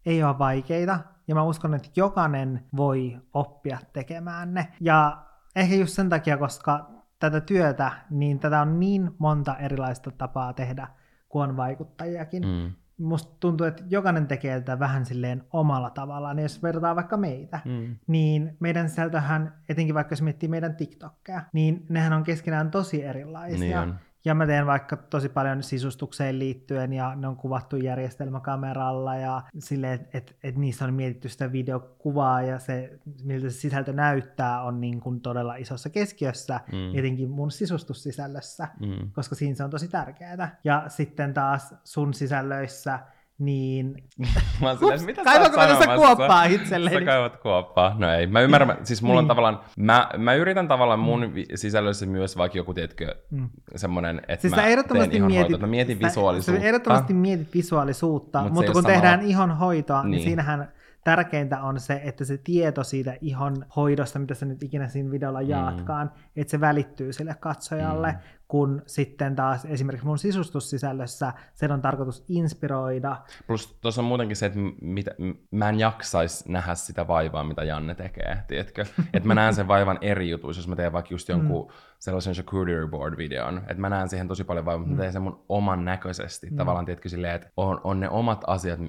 [0.07, 1.01] ei ole vaikeita.
[1.29, 4.69] Ja mä uskon, että jokainen voi oppia tekemään ne.
[4.81, 5.23] Ja
[5.57, 10.89] ehkä just sen takia, koska tätä työtä, niin tätä on niin monta erilaista tapaa tehdä,
[11.29, 12.43] kun on vaikuttajiakin.
[12.47, 12.73] Mm.
[12.99, 16.39] Musta tuntuu, että jokainen tekee tätä vähän silleen omalla tavallaan.
[16.39, 17.97] Ja jos vertaa vaikka meitä, Mm.
[18.07, 23.59] niin meidän sisältöhän, etenkin vaikka jos miettii meidän TikTokkeja, niin nehän on keskenään tosi erilaisia.
[23.59, 23.99] Niin on.
[24.27, 29.95] Ja mä teen vaikka tosi paljon sisustukseen liittyen ja ne on kuvattu järjestelmäkameralla ja silleen,
[29.95, 34.81] että et, et niissä on mietitty sitä videokuvaa ja se, miltä se sisältö näyttää, on
[34.81, 36.99] niin kuin todella isossa keskiössä, Mm.
[36.99, 39.11] etenkin mun sisustussisällössä, Mm.
[39.13, 40.57] koska siinä se on tosi tärkeää.
[40.65, 42.99] Ja sitten taas sun sisällöissä,
[43.39, 43.95] niin
[44.61, 47.05] Mä oon silleen, mitä sä Kaivanko mä tässä kuoppaa Sä itselleni?
[47.05, 47.95] kaivat kuoppaa.
[47.99, 48.27] No ei.
[48.27, 48.69] Mä ymmärrän.
[48.69, 49.29] mä- Siis mulla on Niin.
[49.29, 53.49] tavallaan, mä, mä yritän tavallaan mun vi- sisällössä myös vaikka joku, tiedätkö, Mm.
[53.77, 56.61] semmonen, että Siis mä sä teen ehdottomasti ihonhoitoa, mietit, että mä mietin sä- visuaalisuutta.
[56.63, 60.11] Sä ehdottomasti mietit visuaalisuutta, Mut mutta kun samalla- tehdään ihonhoitoa, niin.
[60.11, 60.23] Niin.
[60.23, 60.73] siinähän
[61.05, 65.43] tärkeintä on se, että se tieto siitä ihon hoidosta, mitä sä nyt ikinä siinä videolla
[65.43, 68.19] jaatkaan, että se välittyy sille katsojalle, Mm.
[68.49, 73.17] Kun sitten taas esimerkiksi mun sisustussisällössä sen on tarkoitus inspiroida.
[73.47, 75.11] Plus tuossa on muutenkin se, että mitä,
[75.51, 78.85] mä en jaksais nähdä sitä vaivaa, mitä Janne tekee, tiedätkö?
[79.15, 82.87] Että mä näen sen vaivan eri jutuissa, jos mä teen vaikka just jonkun sellaisen charcuterie
[82.87, 86.51] board-videon, että mä näen siihen tosi paljon vaivaa, mutta mä teen sen mun oman näköisesti.
[86.57, 88.81] Tavallaan, tiedätkö, silleen, että on, on ne omat asiat,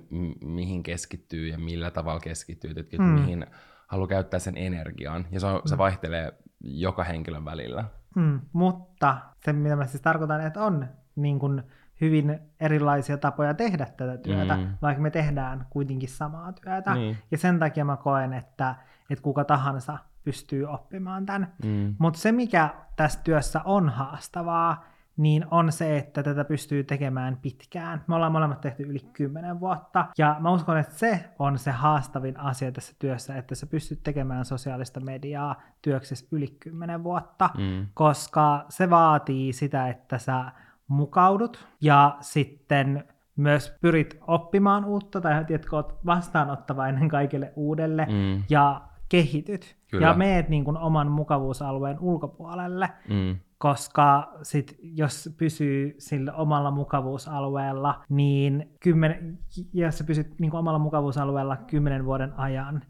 [0.43, 3.03] mihin keskittyy ja millä tavalla keskittyy, tiedätkö, Mm.
[3.05, 3.45] mihin
[3.87, 5.27] haluaa käyttää sen energian.
[5.31, 7.83] Ja se, on, se vaihtelee joka henkilön välillä.
[8.17, 11.63] Mm, mutta se, mitä mä siis tarkoitan, että on niin kuin
[12.01, 14.67] hyvin erilaisia tapoja tehdä tätä työtä, Mm.
[14.81, 16.93] vaikka me tehdään kuitenkin samaa työtä.
[16.93, 17.17] Niin.
[17.31, 18.75] Ja sen takia mä koen, että,
[19.09, 21.53] että kuka tahansa pystyy oppimaan tämän.
[21.63, 21.95] Mm.
[21.99, 24.83] Mutta se, mikä tässä työssä on haastavaa,
[25.17, 28.03] niin on se, että tätä pystyy tekemään pitkään.
[28.07, 32.39] Me ollaan molemmat tehty yli 10 vuotta, ja mä uskon, että se on se haastavin
[32.39, 37.87] asia tässä työssä, että sä pystyt tekemään sosiaalista mediaa työksessä yli 10 vuotta, Mm.
[37.93, 40.51] koska se vaatii sitä, että sä
[40.87, 43.03] mukaudut ja sitten
[43.35, 48.43] myös pyrit oppimaan uutta, tai tiedätkö, oot vastaanottavainen kaikille uudelle, Mm.
[48.49, 49.77] ja kehityt.
[49.91, 50.07] Kyllä.
[50.07, 53.35] Ja meet niin kuin oman mukavuusalueen ulkopuolelle, Mm.
[53.57, 59.39] koska sit, jos pysyy sillä omalla mukavuusalueella, niin kymmen,
[59.73, 62.81] jos sä pysyt niin kuin omalla mukavuusalueella kymmenen vuoden ajan,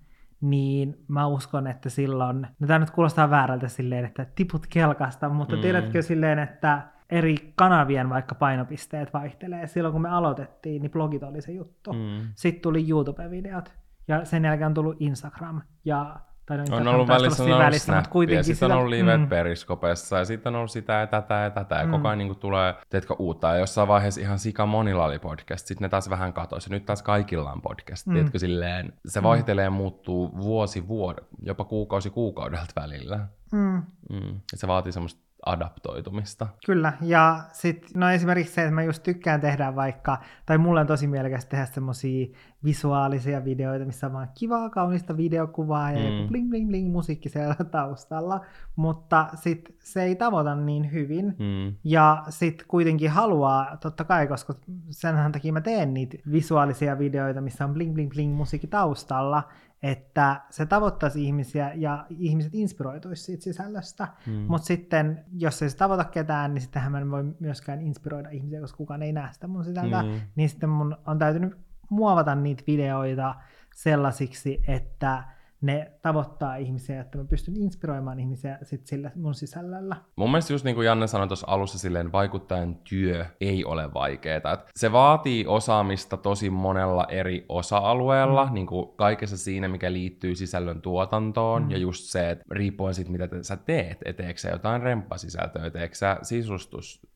[0.41, 5.55] niin mä uskon, että silloin, no tämä nyt kuulostaa väärältä silleen, että tiput kelkasta, mutta
[5.55, 5.61] Mm.
[5.61, 9.67] tiedätkö silleen, että eri kanavien vaikka painopisteet vaihtelee.
[9.67, 11.93] Silloin kun me aloitettiin, niin blogit oli se juttu.
[11.93, 11.99] Mm.
[12.35, 13.71] Sitten tuli YouTube-videot
[14.07, 16.15] ja sen jälkeen on tullut Instagram ja
[16.45, 19.17] Tai no, On ollut välissä, on ollut välissä mutta kuitenkin sitten sitä, on ollut live
[19.17, 21.91] mm, periskopessa ja sitten on ollut sitä ja tätä ja tätä ja Mm.
[21.91, 23.47] koko ajan niin kuin tulee, teetkö uutta.
[23.47, 26.85] Ja jossain vaiheessa ihan sika monilla oli podcast, sitten ne taas vähän katosi ja nyt
[26.85, 28.05] taas kaikilla on podcast.
[28.07, 28.11] Mm.
[28.11, 28.15] Mm.
[28.15, 33.19] Tiedätkö silleen, se vaihtelee ja muuttuu vuosi vuoden, jopa kuukausi kuukaudelta välillä.
[33.51, 34.33] mm, Mm.
[34.51, 36.47] Ja se vaatii semmoista adaptoitumista.
[36.65, 40.87] Kyllä, ja sitten no esimerkiksi se, että mä just tykkään tehdä vaikka, tai mulle on
[40.87, 42.27] tosi mielekästä tehdä semmosia
[42.63, 46.15] visuaalisia videoita, missä on vaan kivaa, kaunista videokuvaa ja Mm.
[46.17, 48.41] joku bling bling bling musiikki siellä taustalla,
[48.75, 51.75] mutta sitten se ei tavoita niin hyvin, Mm.
[51.83, 54.53] ja sitten kuitenkin haluaa, totta kai, koska
[54.89, 59.43] senhän takia mä teen niitä visuaalisia videoita, missä on bling bling bling musiikki taustalla,
[59.83, 64.07] että se tavoittaisi ihmisiä ja ihmiset inspiroituisi siitä sisällöstä.
[64.27, 64.33] Mm.
[64.33, 68.61] Mutta sitten, jos ei se tavoita ketään, niin sittenhän mä en voi myöskään inspiroida ihmisiä,
[68.61, 70.01] koska kukaan ei näe sitä mun sisältöä.
[70.01, 70.21] Niin.
[70.35, 71.57] Niin sitten mun on täytynyt
[71.89, 73.35] muovata niitä videoita
[73.75, 75.23] sellaisiksi, että
[75.61, 79.95] ne tavoittaa ihmisiä, että mä pystyn inspiroimaan ihmisiä sit sillä mun sisällöllä.
[80.15, 84.53] Mun mielestä just niin kuin Janne sanoi tuossa alussa, silleen vaikuttajan työ ei ole vaikeaa.
[84.53, 88.53] Et se vaatii osaamista tosi monella eri osa-alueella, mm.
[88.53, 91.71] niin kuin kaikessa siinä, mikä liittyy sisällön tuotantoon, mm.
[91.71, 95.69] ja just se, että riippuen siitä, mitä te, sä teet, et teekö sä jotain remppasisältöä,
[95.69, 97.07] teekö sä sisustus,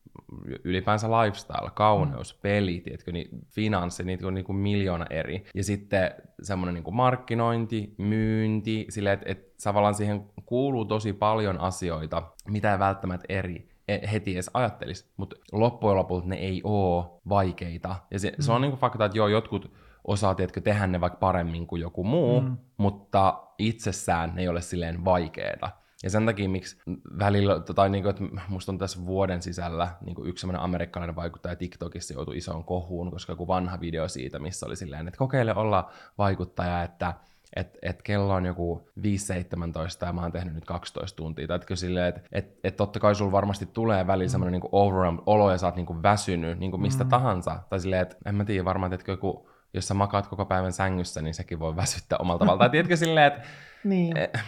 [0.63, 2.39] ylipäänsä lifestyle, kauneus, mm.
[2.41, 5.45] peli, tiedätkö, niin finanssi, niitä on niin kuin miljoona eri.
[5.55, 11.59] Ja sitten semmoinen niin kuin markkinointi, myynti, silleen, että, että tavallaan siihen kuuluu tosi paljon
[11.59, 17.21] asioita, mitä ei välttämättä eri e- heti edes ajattelisi, mutta loppujen lopulta ne ei oo
[17.29, 17.95] vaikeita.
[18.11, 18.41] Ja se, mm.
[18.41, 19.71] se on niinku fakta, että joo, jotkut
[20.07, 22.57] osaa, tiedätkö, tehdä ne vaikka paremmin kuin joku muu, mm.
[22.77, 25.69] mutta itsessään ne ei ole silleen vaikeeta.
[26.03, 26.77] Ja sen takia, miksi
[27.19, 31.15] välillä, tai niin kuin, että musta on tässä vuoden sisällä niin kuin yksi sellainen amerikkalainen
[31.15, 35.55] vaikuttaja TikTokissa joutui isoon kohuun, koska joku vanha video siitä, missä oli silleen, että kokeile
[35.55, 37.13] olla vaikuttaja, että
[37.55, 41.47] että et kello on joku 5.17 ja mä oon tehnyt nyt 12 tuntia.
[41.47, 44.31] Tai etkö silleen, että et, et totta kai sulla varmasti tulee välillä mm.
[44.31, 47.09] semmoinen niinku overwhelmed olo ja sä oot niinku väsynyt niinku mistä mm.
[47.09, 47.59] tahansa.
[47.69, 51.21] Tai silleen, että en mä tiedä varmaan, että joku, jos sä makaat koko päivän sängyssä,
[51.21, 52.59] niin sekin voi väsyttää omalla tavalla.
[52.59, 53.41] tai tiedätkö silleen, että
[53.83, 54.17] Niin.
[54.17, 54.39] et,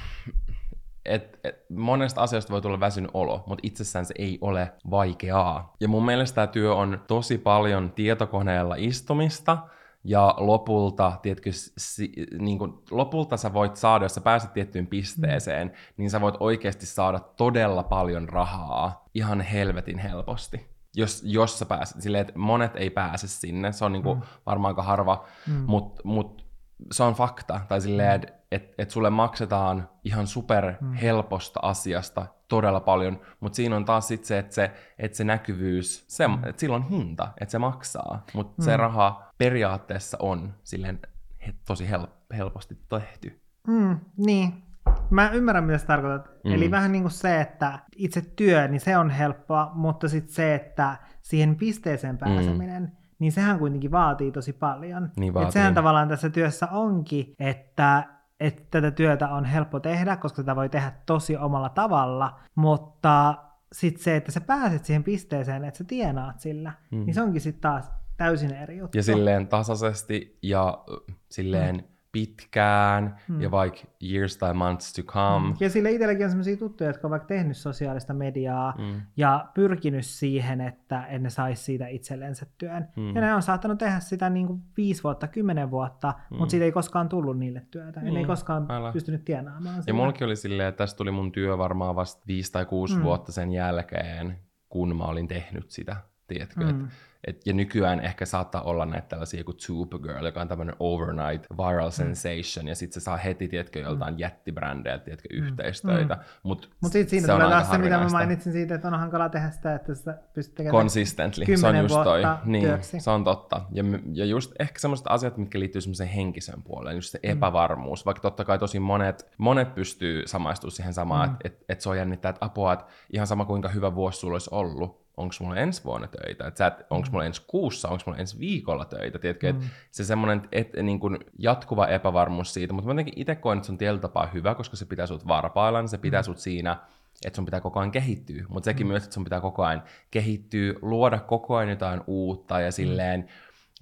[1.05, 5.75] et, et monesta asiasta voi tulla väsynyt olo, mutta itsessään se ei ole vaikeaa.
[5.79, 9.57] Ja mun mielestä tämä työ on tosi paljon tietokoneella istumista,
[10.03, 15.67] ja lopulta, tiedätkö, si, niin kuin, lopulta sä voit saada, jos sä pääset tiettyyn pisteeseen,
[15.67, 15.73] mm.
[15.97, 20.67] niin sä voit oikeasti saada todella paljon rahaa ihan helvetin helposti.
[20.95, 24.23] Jos, jos sä pääset, silleen, että monet ei pääse sinne, se on niin kuin, mm.
[24.45, 25.63] varmaan aika harva, mm.
[25.67, 26.45] mutta mut,
[26.91, 27.61] se on fakta.
[27.67, 28.27] Tai silleen, mm.
[28.53, 34.25] Että et, sulle maksetaan ihan super helposta asiasta todella paljon, mutta siinä on taas sit
[34.25, 36.33] se, että se, et se näkyvyys, se, mm.
[36.33, 38.65] että sillä on hinta, että se maksaa, mutta mm.
[38.65, 40.99] se raha periaatteessa on silleen
[41.47, 43.41] he, tosi hel, helposti tehty.
[43.67, 44.63] Mm, niin.
[45.09, 46.29] Mä ymmärrän, mitä sä tarkoitat.
[46.43, 46.51] Mm.
[46.51, 50.55] Eli vähän niin kuin se, että itse työ, niin se on helppoa, mutta sitten se,
[50.55, 52.91] että siihen pisteeseen pääseminen, mm.
[53.19, 55.11] niin sehän kuitenkin vaatii tosi paljon.
[55.17, 55.47] Niin vaatii.
[55.47, 58.03] Et sehän tavallaan tässä työssä onkin, että
[58.39, 63.35] että tätä työtä on helppo tehdä, koska tätä voi tehdä tosi omalla tavalla, mutta
[63.71, 67.05] sitten se, että sä pääset siihen pisteeseen, että sä tienaat sillä, mm.
[67.05, 68.97] niin se onkin sitten taas täysin eri juttu.
[68.97, 70.83] Ja silleen tasaisesti ja
[71.29, 71.92] silleen mm.
[72.13, 73.41] Pitkään mm.
[73.41, 75.47] ja vaikka years tai months to come.
[75.47, 75.55] Mm.
[75.59, 79.01] Ja sille itselläkin on sellaisia tuttuja, jotka on vaikka tehnyt sosiaalista mediaa mm.
[79.17, 82.87] ja pyrkinyt siihen, että ne saisi siitä itsellensä työn.
[82.95, 83.15] Mm.
[83.15, 86.37] Ja ne on saattanut tehdä sitä niin kuin viisi vuotta, kymmenen vuotta, mm.
[86.37, 87.99] mutta siitä ei koskaan tullut niille työtä.
[87.99, 88.13] Mm.
[88.13, 88.91] Ne ei koskaan Älä.
[88.91, 89.89] pystynyt tienaamaan sitä.
[89.89, 93.03] Ja mullakin oli silleen, että tästä tuli mun työ varmaan vasta viisi tai kuusi mm.
[93.03, 94.39] vuotta sen jälkeen,
[94.69, 95.95] kun mä olin tehnyt sitä.
[96.33, 96.69] Tiedätkö, mm.
[96.69, 96.93] että
[97.27, 101.91] et, ja nykyään ehkä saattaa olla näitä tällaisia kuin Supergirl, joka on tämmöinen overnight viral
[101.91, 102.67] sensation, mm.
[102.67, 104.19] ja sitten se saa heti, tiedätkö, joltain mm.
[104.19, 105.43] jättibrändeiltä, tiedätkö, mm.
[105.43, 106.17] yhteistöitä.
[106.43, 109.49] Mutta Mut sitten siinä tulee taas se, mitä mä mainitsin siitä, että on hankala tehdä
[109.49, 112.21] sitä, että sä pystyt tekemään Consistently, se on just toi.
[112.45, 112.99] Niin, työksi.
[112.99, 113.61] se on totta.
[113.71, 118.05] Ja, ja just ehkä semmoiset asiat, mitkä liittyy semmoiseen henkiseen puoleen, just se epävarmuus, mm.
[118.05, 121.35] vaikka totta kai tosi monet, monet pystyy samaistumaan siihen samaan, mm.
[121.43, 124.35] että et, et se on jännittää, että apua, että ihan sama kuinka hyvä vuosi sulla
[124.35, 128.39] olisi ollut, onko mulla ensi vuonna töitä, että onko mulla ensi kuussa, onko mulla ensi
[128.39, 129.59] viikolla töitä, tiedätkö, mm.
[129.59, 133.65] että se semmoinen et, niin kuin jatkuva epävarmuus siitä, mutta mä jotenkin itse koen, että
[133.65, 136.25] se on tietyllä tapaa hyvä, koska se pitää sut varpailla, niin se pitää mm.
[136.25, 136.77] sut siinä,
[137.25, 138.91] että sun pitää koko ajan kehittyä, mutta sekin mm.
[138.91, 143.27] myös, että sun pitää koko ajan kehittyä, luoda koko ajan jotain uutta ja silleen, mm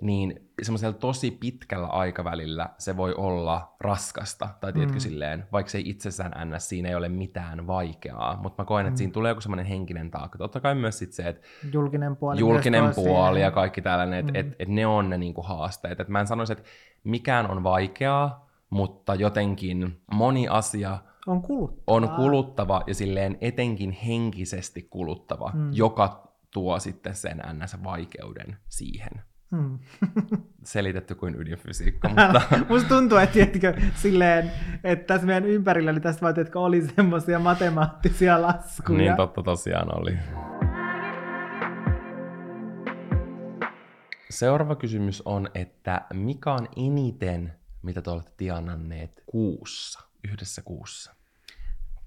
[0.01, 4.99] niin semmoisella tosi pitkällä aikavälillä se voi olla raskasta, tai tiedätkö mm.
[4.99, 6.69] silleen, vaikka se ei itsessään ns.
[6.69, 8.97] siinä ei ole mitään vaikeaa, mutta mä koen, että mm.
[8.97, 10.37] siinä tulee joku semmoinen henkinen taakka.
[10.37, 14.39] Totta kai myös sit se, että julkinen puoli, julkinen puoli ja kaikki tällainen, että mm.
[14.39, 15.99] et, et ne on ne niinku haasteet.
[15.99, 16.65] Et mä en sanoisi, että
[17.03, 21.83] mikään on vaikeaa, mutta jotenkin moni asia On kuluttavaa.
[21.87, 25.69] on kuluttava ja silleen etenkin henkisesti kuluttava, mm.
[25.73, 29.30] joka tuo sitten sen ns-vaikeuden siihen.
[29.51, 29.79] Hmm.
[30.63, 34.51] Selitetty kuin ydinfysiikka, mutta Musta tuntuu, että, tiedätkö, silleen,
[34.83, 38.97] että tässä meidän ympärillä niin tästä vaan, tiedätkö, oli semmoisia matemaattisia laskuja.
[38.97, 40.17] niin totta tosiaan oli.
[44.29, 49.99] Seuraava kysymys on, että mikä on eniten, mitä te olette tienanneet kuussa,
[50.31, 51.15] yhdessä kuussa?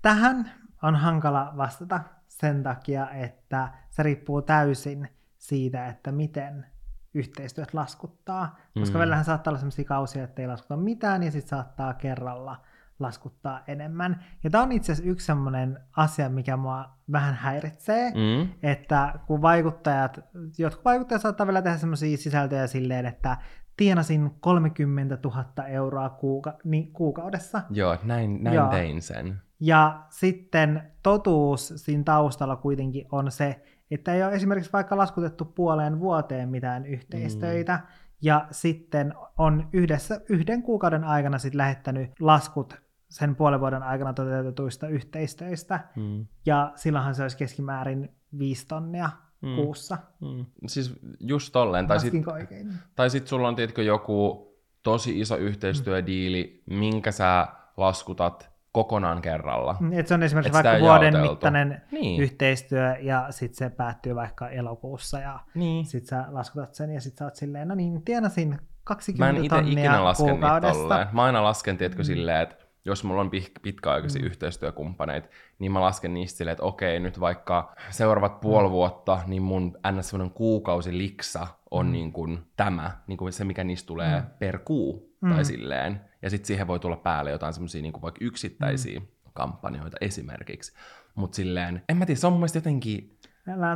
[0.02, 0.50] Tähän
[0.82, 6.66] on hankala vastata sen takia, että se riippuu täysin siitä, että miten
[7.14, 8.56] yhteistyöt laskuttaa.
[8.78, 9.00] Koska Mm.
[9.00, 12.56] välillähän saattaa olla sellaisia kausia, että ei laskuta mitään, ja sitten saattaa kerralla
[12.98, 14.24] laskuttaa enemmän.
[14.44, 18.48] Ja tämä on itse asiassa yksi sellainen asia, mikä mua vähän häiritsee, Mm.
[18.62, 20.20] että kun vaikuttajat,
[20.58, 23.36] jotkut vaikuttajat saattaa vielä tehdä semmoisia sisältöjä silleen, että
[23.76, 27.62] tienasin 30 000 euroa kuuka- niin, kuukaudessa.
[27.70, 28.68] Joo, näin, näin Joo.
[28.68, 29.40] tein sen.
[29.60, 36.00] Ja sitten totuus siinä taustalla kuitenkin on se, että ei ole esimerkiksi vaikka laskutettu puoleen
[36.00, 37.82] vuoteen mitään yhteistöitä, mm.
[38.22, 42.74] ja sitten on yhdessä, yhden kuukauden aikana sitten lähettänyt laskut
[43.08, 46.26] sen puolen vuoden aikana toteutetuista yhteistöistä, Mm.
[46.46, 49.10] ja silloinhan se olisi keskimäärin viisi tonnia
[49.42, 49.48] Mm.
[49.48, 49.56] mm.
[49.56, 49.98] kuussa.
[50.20, 50.46] Mm.
[50.66, 51.86] Siis just tolleen.
[51.86, 52.72] Tai sit, Laskinko oikein?
[52.96, 54.48] tai sit sulla on tiedätkö, joku
[54.82, 59.76] tosi iso yhteistyödiili, minkä sä laskutat kokonaan kerralla.
[59.80, 61.30] Mm, Et se on esimerkiksi Et vaikka vuoden jaoteltu.
[61.30, 62.22] mittainen Niin.
[62.22, 65.84] yhteistyö, ja sitten se päättyy vaikka elokuussa, ja Niin.
[65.84, 69.44] sit sä laskutat sen, ja sit sä oot silleen, no niin, tienasin Mä 20 en
[69.44, 71.08] itse ikinä lasken niitä.
[71.12, 73.30] Mä aina lasken, tiedätkö, silleen, että jos mulla on
[73.62, 74.26] pitkäaikaisia mm.
[74.26, 79.78] yhteistyökumppaneita, niin mä lasken niistä silleen, että okei, nyt vaikka seuraavat puoli vuotta, niin mun
[79.92, 80.10] ns.
[80.10, 81.92] semmoinen kuukausi liksa on mm.
[81.92, 84.26] niin kuin tämä, niin kuin se mikä niistä tulee mm.
[84.38, 85.34] per kuu, mm.
[85.34, 86.00] tai silleen.
[86.24, 89.06] Ja sitten siihen voi tulla päälle jotain semmoisia niin vaikka yksittäisiä mm.
[89.32, 90.72] kampanjoita esimerkiksi.
[91.14, 93.18] Mutta silleen, en mä tiedä, se on mun jotenkin,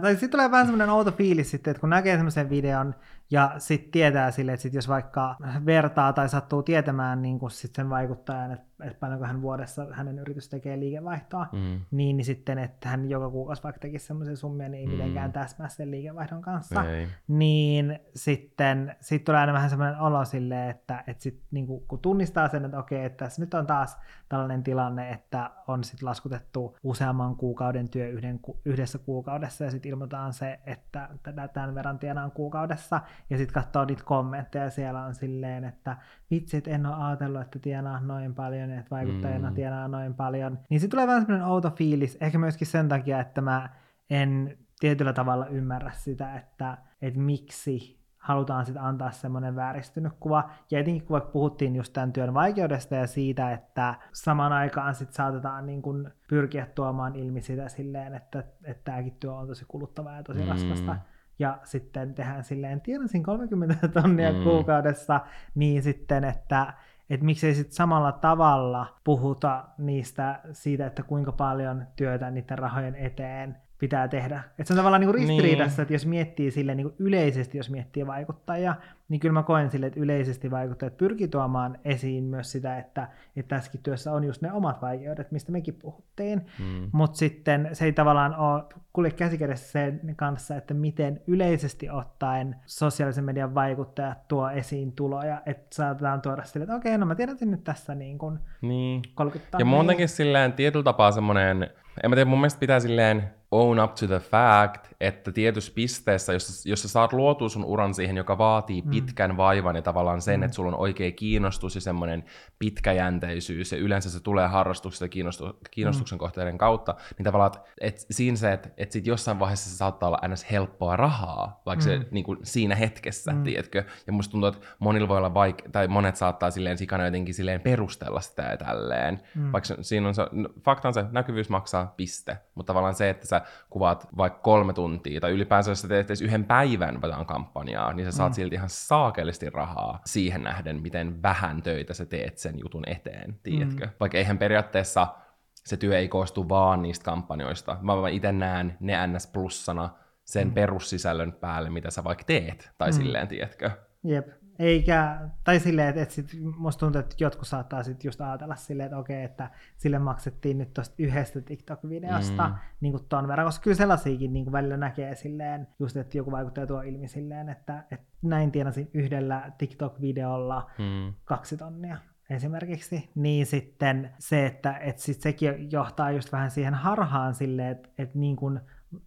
[0.03, 2.95] Tai sitten tulee vähän semmoinen outo fiilis sitten, että kun näkee semmoisen videon
[3.31, 5.37] ja sitten tietää sille, että sit jos vaikka
[5.67, 10.49] vertaa tai sattuu tietämään niin sit sen vaikuttajan, että, että paljonko hän vuodessa hänen yritys
[10.49, 14.81] tekee liikevaihtoa, mm, niin, niin sitten, että hän joka kuukausi vaikka tekisi semmoisia summia, niin
[14.81, 14.93] ei Mm.
[14.93, 16.85] mitenkään täsmää sen liikevaihdon kanssa.
[16.85, 17.09] ei.
[17.29, 21.99] Niin sitten sit tulee aina vähän semmoinen olo silleen, että, että sit, niin kuin, kun
[21.99, 23.99] tunnistaa sen, että okei, että tässä nyt on taas
[24.29, 30.33] tällainen tilanne, että on sitten laskutettu useamman kuukauden työ yhden, yhdessä kuukaudessa ja sitten ilmoitetaan
[30.33, 33.01] se, että tätä- tämän verran tienaan kuukaudessa
[33.31, 35.97] ja sitten katsoo niitä kommentteja siellä on silleen, että
[36.31, 39.55] vitsit, en ole ajatellut, että tienaa noin paljon, että vaikuttajana Mm.
[39.55, 40.59] tienaa noin paljon.
[40.71, 43.69] Niin sitten tulee vähän semmoinen outo fiilis, ehkä myöskin sen takia, että mä
[44.11, 50.51] en tietyllä tavalla ymmärrä sitä, että, että miksi halutaan sitten antaa semmoinen vääristynyt kuva.
[50.71, 55.15] Ja etenkin kun vaikka puhuttiin just tämän työn vaikeudesta ja siitä, että samaan aikaan sitten
[55.15, 60.17] saatetaan niin kun pyrkiä tuomaan ilmi sitä silleen, että, että tämäkin työ on tosi kuluttavaa
[60.17, 60.45] ja tosi Mm.
[60.45, 60.51] mm.
[60.51, 60.97] raskasta.
[61.41, 64.39] Ja sitten tehdään silleen, tienasin 30 tonnia Mm.
[64.39, 64.45] mm.
[64.45, 65.21] kuukaudessa,
[65.55, 66.75] niin sitten, että
[67.11, 73.57] että miksei sitten samalla tavalla puhuta niistä siitä, että kuinka paljon työtä niiden rahojen eteen
[73.79, 74.43] pitää tehdä.
[74.51, 75.83] Että se on tavallaan niinku ristiriidassa, Niin.
[75.83, 78.75] että jos miettii sille niinku yleisesti, jos miettii vaikuttajia,
[79.09, 83.57] niin kyllä mä koen sille, että yleisesti vaikuttajat pyrkii tuomaan esiin myös sitä, että, että
[83.57, 86.47] tässäkin työssä on just ne omat vaikeudet, mistä mekin puhuttiin.
[86.59, 86.91] Mm.
[86.93, 93.25] Mutta sitten se ei tavallaan ole kulje käsikädessä sen kanssa, että miten yleisesti ottaen sosiaalisen
[93.25, 97.65] median vaikuttajat tuo esiin tuloja, että saatetaan tuoda sille, että okei, no mä tiedän nyt
[97.65, 99.03] tässä niin kuin Niin.
[99.15, 101.71] 30 Ja muutenkin silleen tietyllä tapaa semmoinen,
[102.03, 106.33] en mä tiedä, mun mielestä pitää silleen own up to the fact, että tietyssä pisteessä,
[106.33, 108.91] jos, jos sä saat luotua sun uran siihen, joka vaatii Mm.
[108.91, 112.25] pitkän vaivan ja tavallaan sen, että sulla on oikea kiinnostus ja semmoinen
[112.59, 116.21] pitkäjänteisyys, ja yleensä se tulee harrastuksesta ja kiinnostu, kiinnostuksen Mm.
[116.21, 120.09] kohteiden kautta, niin tavallaan, että et siinä se, että et sit jossain vaiheessa se saattaa
[120.09, 120.51] olla ns.
[120.51, 122.05] helppoa rahaa, vaikka se Mm.
[122.11, 123.43] niin kuin siinä hetkessä, Mm.
[123.43, 123.85] tiedätkö?
[124.07, 127.61] Ja musta tuntuu, että monilla voi olla vaike- tai monet saattaa silleen sikana jotenkin silleen
[127.61, 129.53] perustella sitä ja tälleen, Mm.
[129.53, 133.11] vaikka se- siinä on se, no, fakta on se, näkyvyys maksaa piste, mutta tavallaan se,
[133.11, 137.27] että sä kuvaat vaikka kolme tuntia, tai ylipäänsä jos sä teet edes yhden päivän jotain
[137.27, 138.35] kampanjaa, niin sä saat Mm.
[138.35, 143.87] silti ihan saakelisti rahaa siihen nähden, miten vähän töitä sä teet sen jutun eteen, tiedätkö?
[143.87, 143.93] Mm.
[144.01, 145.07] Vaikka eihän periaatteessa
[145.55, 149.91] se työ ei koostu vaan niistä kampanjoista, vaan mä itse näen ne NS plussana
[150.25, 150.55] sen Mm.
[150.55, 152.93] perussisällön päälle, mitä sä vaikka teet, tai Mm.
[152.93, 153.71] silleen, tiedätkö?
[154.05, 154.29] Jep.
[154.59, 156.29] Eikä, tai silleen, että, että sit
[156.59, 160.75] musta tuntuu, että jotkut saattaa sit just ajatella silleen, että okei, että sille maksettiin nyt
[160.75, 162.55] tosta yhdestä TikTok-videosta Mm.
[162.81, 166.31] niin kuin ton verran, koska kyllä sellaisiakin niin kuin välillä näkee silleen, just että joku
[166.31, 171.15] vaikuttaja tuo ilmi silleen, että, että näin tienasin yhdellä TikTok-videolla Mm.
[171.25, 171.97] kaksi tonnia.
[172.31, 177.89] esimerkiksi, niin sitten se, että et sit sekin johtaa just vähän siihen harhaan silleen, että
[177.99, 178.61] et niin kun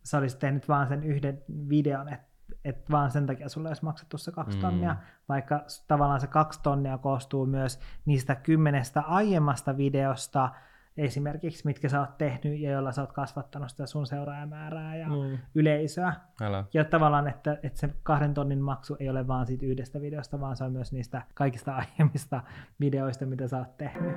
[0.04, 2.31] sä olisit tehnyt vaan sen yhden videon, että
[2.66, 4.62] et vaan sen takia sulle olisi maksettu se kaksi Mm.
[4.62, 4.96] tonnia,
[5.30, 10.50] vaikka tavallaan se kaksi tonnia koostuu myös niistä kymmenestä aiemmasta videosta,
[10.98, 15.38] esimerkiksi mitkä sä oot tehnyt ja joilla sä oot kasvattanut sitä sun seuraajamäärää ja Mm.
[15.56, 16.14] yleisöä.
[16.42, 16.64] Älä.
[16.74, 20.56] Ja tavallaan, että, että se kahden tonnin maksu ei ole vaan siitä yhdestä videosta, vaan
[20.56, 22.42] se on myös niistä kaikista aiemmista
[22.80, 24.16] videoista, mitä sä oot tehnyt.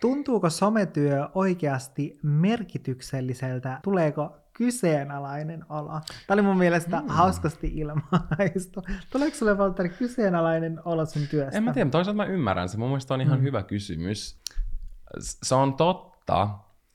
[0.00, 3.80] Tuntuuko sometyö oikeasti merkitykselliseltä?
[3.82, 6.00] Tuleeko kyseenalainen olo?
[6.26, 7.08] Tämä oli mun mielestä mm.
[7.08, 8.82] hauskasti ilmaistu.
[9.12, 11.56] Tuleeko sulle Valtteri kyseenalainen olo sun työstä?
[11.56, 12.78] En mä tiedä, toisaalta mä ymmärrän se.
[12.78, 13.42] Mun mielestä on ihan mm.
[13.42, 14.40] hyvä kysymys.
[15.18, 16.48] Se on totta,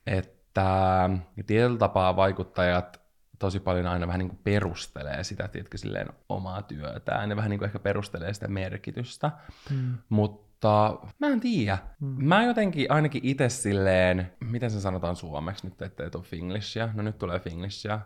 [0.07, 1.09] että
[1.47, 3.00] tietyllä tapaa vaikuttajat
[3.41, 7.29] tosi paljon aina vähän niin kuin perustelee sitä, tiedätkö, silleen omaa työtään.
[7.29, 9.31] Ne vähän niin kuin ehkä perustelee sitä merkitystä.
[9.69, 9.97] Mm.
[10.09, 11.77] Mutta mä en tiedä.
[11.99, 12.25] Mm.
[12.25, 16.89] Mä jotenkin ainakin itse silleen, miten se sanotaan suomeksi nyt, ettei tule finglishia.
[16.93, 17.99] No nyt tulee finglishia.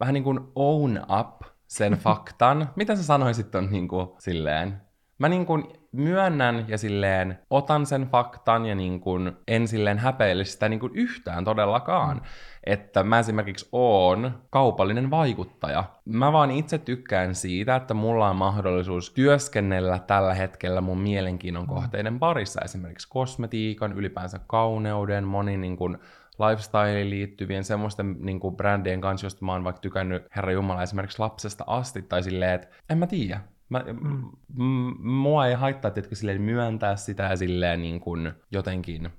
[0.00, 2.70] Vähän niin kuin own up sen faktan.
[2.76, 4.80] Mitä sä sanoisit on niin kuin silleen?
[5.18, 5.64] Mä niin kuin
[5.96, 10.92] myönnän ja silleen otan sen faktan ja niin kuin en silleen häpeile sitä niin kuin
[10.94, 12.22] yhtään todellakaan.
[12.64, 15.84] Että mä esimerkiksi oon kaupallinen vaikuttaja.
[16.04, 22.18] Mä vaan itse tykkään siitä, että mulla on mahdollisuus työskennellä tällä hetkellä mun mielenkiinnon kohteiden
[22.18, 22.60] parissa.
[22.64, 25.98] Esimerkiksi kosmetiikan, ylipäänsä kauneuden, moni niin kuin
[26.38, 31.18] lifestyleen liittyvien semmoisten niin kuin brändien kanssa, josta mä oon vaikka tykännyt Herra Jumala esimerkiksi
[31.18, 33.40] lapsesta asti, tai silleen, että en mä tiedä.
[33.68, 34.30] Mä, mm.
[34.64, 39.10] m- mua ei haittaa, että silleen myöntää sitä ja silleen niin kuin jotenkin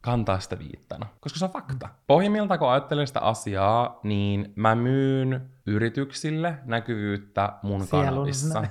[0.00, 1.88] kantaa sitä viittana, koska se on fakta.
[2.06, 8.06] Pohjimmiltaan, kun ajattelee sitä asiaa, niin mä myyn yrityksille näkyvyyttä mun Sielun.
[8.06, 8.64] kanavissa.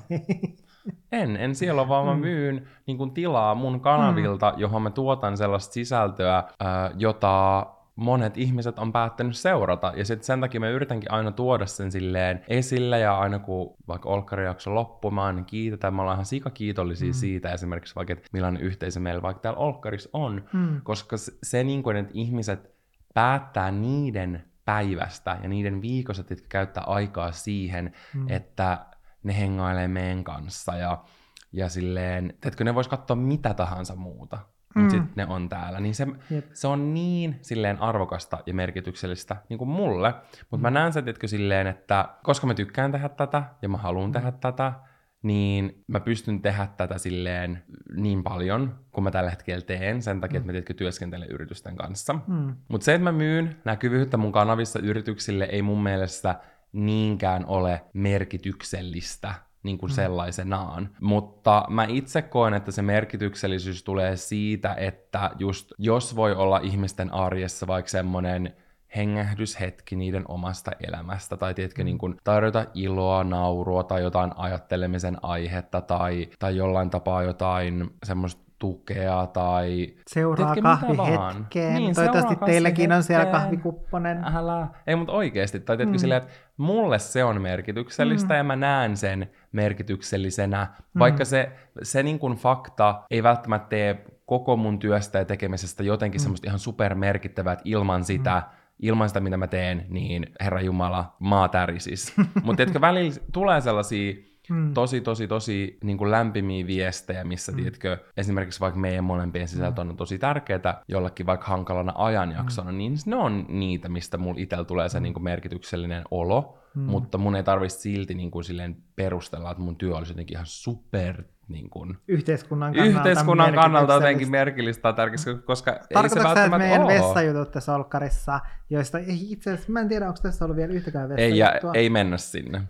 [1.11, 4.59] En, en siellä, vaan mä myyn niin kuin tilaa mun kanavilta, mm.
[4.59, 7.65] johon mä tuotan sellaista sisältöä, ää, jota
[7.99, 9.93] monet ihmiset on päättänyt seurata.
[9.95, 14.09] Ja sit sen takia mä yritänkin aina tuoda sen silleen esille, ja aina kun vaikka
[14.09, 17.13] Olkkari-jakso loppuu, mä aina kiitetään, me ollaan ihan sikakiitollisia mm.
[17.13, 20.81] siitä esimerkiksi vaikka, että millainen yhteisö meillä vaikka täällä Olkkarissa on, Mm.
[20.83, 22.71] koska se, se niin kuin, että ihmiset
[23.13, 28.29] päättää niiden päivästä ja niiden viikosta, jotka käyttää aikaa siihen, mm.
[28.29, 28.85] että
[29.23, 31.03] ne hengailee meidän kanssa ja,
[31.51, 34.39] ja silleen, että ne vois katsoa mitä tahansa muuta,
[34.75, 34.81] Mm.
[34.81, 35.79] mutta sitten ne on täällä.
[35.79, 36.45] Niin se, Jep.
[36.53, 40.61] se on niin silleen arvokasta ja merkityksellistä niin kuin mulle, mutta mm.
[40.61, 44.31] mä näen sen, että silleen, että koska mä tykkään tehdä tätä ja mä haluan tehdä
[44.31, 44.73] tätä,
[45.21, 47.63] niin mä pystyn tehdä tätä silleen
[47.95, 52.13] niin paljon, kun mä tällä hetkellä teen, sen takia, että mä tiedätkö, työskentelen yritysten kanssa.
[52.27, 52.55] Mm.
[52.67, 56.39] Mutta se, että mä myyn näkyvyyttä mun kanavissa yrityksille, ei mun mielestä
[56.71, 59.33] niinkään ole merkityksellistä
[59.63, 60.89] niin kuin sellaisenaan.
[61.01, 67.13] Mutta mä itse koen, että se merkityksellisyys tulee siitä, että just jos voi olla ihmisten
[67.13, 68.53] arjessa vaikka semmoinen
[68.95, 75.81] hengähdyshetki niiden omasta elämästä, tai tiedätkö, niin kuin tarjota iloa, naurua tai jotain ajattelemisen aihetta,
[75.81, 81.75] tai, tai jollain tapaa jotain semmoista tukea, tai Seuraa kahvihetkeen.
[81.75, 84.23] Niin, Toivottavasti seuraa teilläkin on siellä kahvikupponen.
[84.35, 84.67] Älä.
[84.87, 85.59] Ei, mutta oikeasti.
[85.59, 85.95] Tai tiedätkö Mm.
[85.95, 85.99] mm.
[85.99, 88.33] silleen, että mulle se on merkityksellistä Mm.
[88.33, 88.37] mm.
[88.37, 90.67] ja mä näen sen merkityksellisenä.
[90.99, 91.51] Vaikka se,
[91.83, 96.23] se niin kuin fakta ei välttämättä tee koko mun työstä ja tekemisestä jotenkin mm.
[96.23, 98.57] semmoista ihan supermerkittävää, että ilman sitä, mm.
[98.79, 102.13] ilman sitä, mitä mä teen, niin Herra Jumala, maa tärisis.
[102.43, 104.73] Mutta tiedätkö, välillä tulee sellaisia Mm.
[104.73, 107.55] tosi, tosi, tosi niin kuin lämpimiä viestejä, missä, mm.
[107.55, 112.77] tiedätkö, esimerkiksi vaikka meidän molempien sisältö on tosi tärkeää jollekin vaikka hankalana ajanjaksona, mm.
[112.77, 116.81] niin ne on niitä, mistä mulla itsellä tulee se niin kuin merkityksellinen olo, mm.
[116.81, 120.45] mutta mun ei tarvitse silti niin kuin silleen perustella, että mun työ olisi jotenkin ihan
[120.45, 126.05] super niin kuin, Yhteiskunnan kannalta yhteiskunnan kannalta jotenkin merkillistä tai tärkeästä, koska ei se sä,
[126.05, 126.93] että välttämättä meidän ole.
[126.93, 128.39] vessajutut tässä Olkkarissa,
[128.69, 131.71] joista ei itse asiassa, mä en tiedä, onko tässä ollut vielä yhtäkään Ei, ja, vessajuttua.
[131.73, 132.61] ei mennä sinne.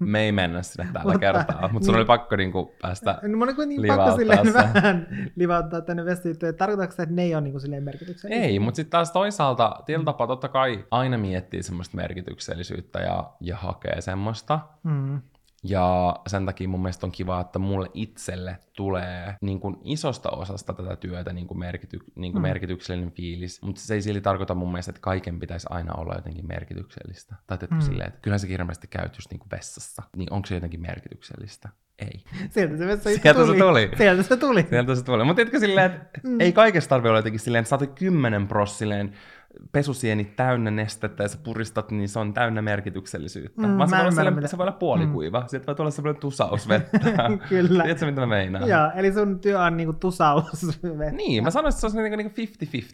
[0.00, 1.98] Me ei mennä sinne tällä Mutta- kertaa, mutta sun niin.
[1.98, 4.52] oli pakko niinku päästä No, mun kuitenkin livauttaa pakko silleen se.
[4.52, 6.52] vähän livauttaa tänne vessajuttuja.
[6.52, 8.44] Tarkoitatko sä, että ne ei ole niin kuin silleen merkityksellisiä?
[8.44, 13.56] Ei, mutta sitten taas toisaalta tietyllä tapaa totta kai aina miettii semmoista merkityksellisyyttä ja, ja
[13.56, 14.60] hakee semmoista.
[14.82, 15.20] Mm.
[15.64, 20.72] Ja sen takia mun mielestä on kiva, että mulle itselle tulee niin kuin isosta osasta
[20.74, 22.48] tätä työtä niin kuin merkity, niin kuin Mm.
[22.48, 23.62] merkityksellinen fiilis.
[23.62, 27.34] Mutta se ei silti tarkoita mun mielestä, että kaiken pitäisi aina olla jotenkin merkityksellistä.
[27.46, 27.80] Tai että Mm.
[27.80, 30.02] silleen, että kyllähän sä hirveästi käyt just niin kuin vessassa.
[30.16, 31.68] Niin onko se jotenkin merkityksellistä?
[31.98, 32.24] Ei.
[32.50, 33.58] Sieltä se vessajuttu Sieltä se tuli.
[33.58, 33.90] tuli.
[33.96, 34.66] Sieltä se tuli.
[34.70, 35.24] Sieltä se tulee.
[35.24, 36.40] Mutta tiedätkö silleen, että Mm.
[36.40, 39.12] ei kaikesta tarvitse olla jotenkin silleen 110 pros silleen
[39.72, 43.66] pesusieni täynnä nestettä ja sä puristat, niin se on täynnä merkityksellisyyttä.
[43.66, 45.46] Mm, Vaan se mä voi, olla sellainen- se voi olla puolikuiva, mm.
[45.48, 46.98] sitten voi tulla semmoinen tusaus vettä.
[47.48, 47.82] Kyllä.
[47.82, 48.68] Tiedätkö, mitä mä meinaan?
[48.68, 50.80] Joo, eli sun työ on niinku tusaus.
[51.12, 52.40] Niin, mä sanoisin, että se on niinku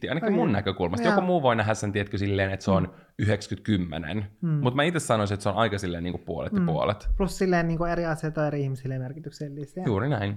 [0.07, 0.53] 50-50, ainakin mun Okei.
[0.53, 1.07] näkökulmasta.
[1.07, 1.15] Joo.
[1.15, 2.89] Joku muu voi nähdä sen, tiedätkö, silleen, että se on
[3.23, 4.25] 90-10.
[4.41, 4.49] Mm.
[4.51, 6.67] Mutta mä itse sanoisin, että se on aika silleen niinku puolet ja Mm.
[6.67, 7.09] puolet.
[7.17, 9.83] Plus silleen niinku eri asiat on eri ihmisille merkityksellisiä.
[9.87, 10.37] Juuri näin.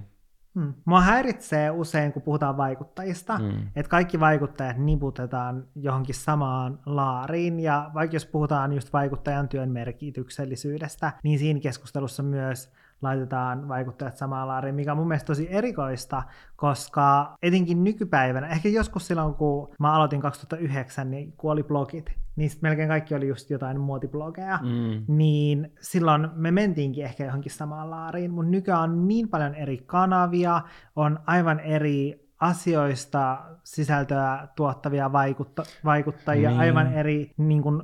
[0.54, 0.74] Mm.
[0.84, 3.50] Mua häiritsee usein, kun puhutaan vaikuttajista, Mm.
[3.76, 11.12] että kaikki vaikuttajat niputetaan johonkin samaan laariin, ja vaikka jos puhutaan just vaikuttajan työn merkityksellisyydestä,
[11.22, 12.72] niin siinä keskustelussa myös
[13.02, 16.22] laitetaan vaikuttajat samaan laariin, mikä on mun mielestä tosi erikoista,
[16.56, 22.12] koska etenkin nykypäivänä, ehkä joskus silloin, kun mä aloitin 2009, niin kun oli blogit,
[22.48, 25.04] sit melkein kaikki oli just jotain muotiblogeja, Mm.
[25.16, 30.60] niin silloin me mentiinkin ehkä johonkin samaan laariin, mutta nykyään on niin paljon eri kanavia,
[30.96, 36.60] on aivan eri asioista sisältöä tuottavia vaikutta, vaikuttajia, Niin.
[36.60, 37.82] aivan, eri, niin kuin,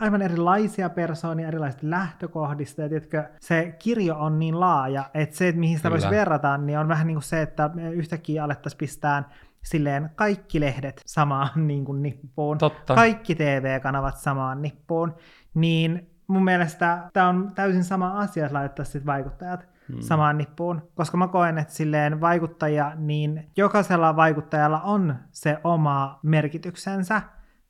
[0.00, 5.60] aivan erilaisia persoonia, erilaisista lähtökohdista, ja tiedätkö, se kirjo on niin laaja, että se, että
[5.60, 6.18] mihin sitä voisi Kyllä.
[6.20, 9.30] verrata, niin on vähän niin kuin se, että me yhtäkkiä alettaisiin pistää
[9.64, 12.94] silleen kaikki lehdet samaan niin kuin nippuun Totta.
[12.94, 15.14] kaikki TV-kanavat samaan nippuun,
[15.54, 20.00] niin mun mielestä tämä on täysin sama asia, että laitettaisiin sit vaikuttajat Mm.
[20.00, 27.22] samaan nippuun, koska mä koen, että silleen vaikuttajia, niin jokaisella vaikuttajalla on se oma merkityksensä,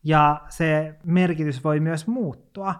[0.04, 2.74] ja se merkitys voi myös muuttua.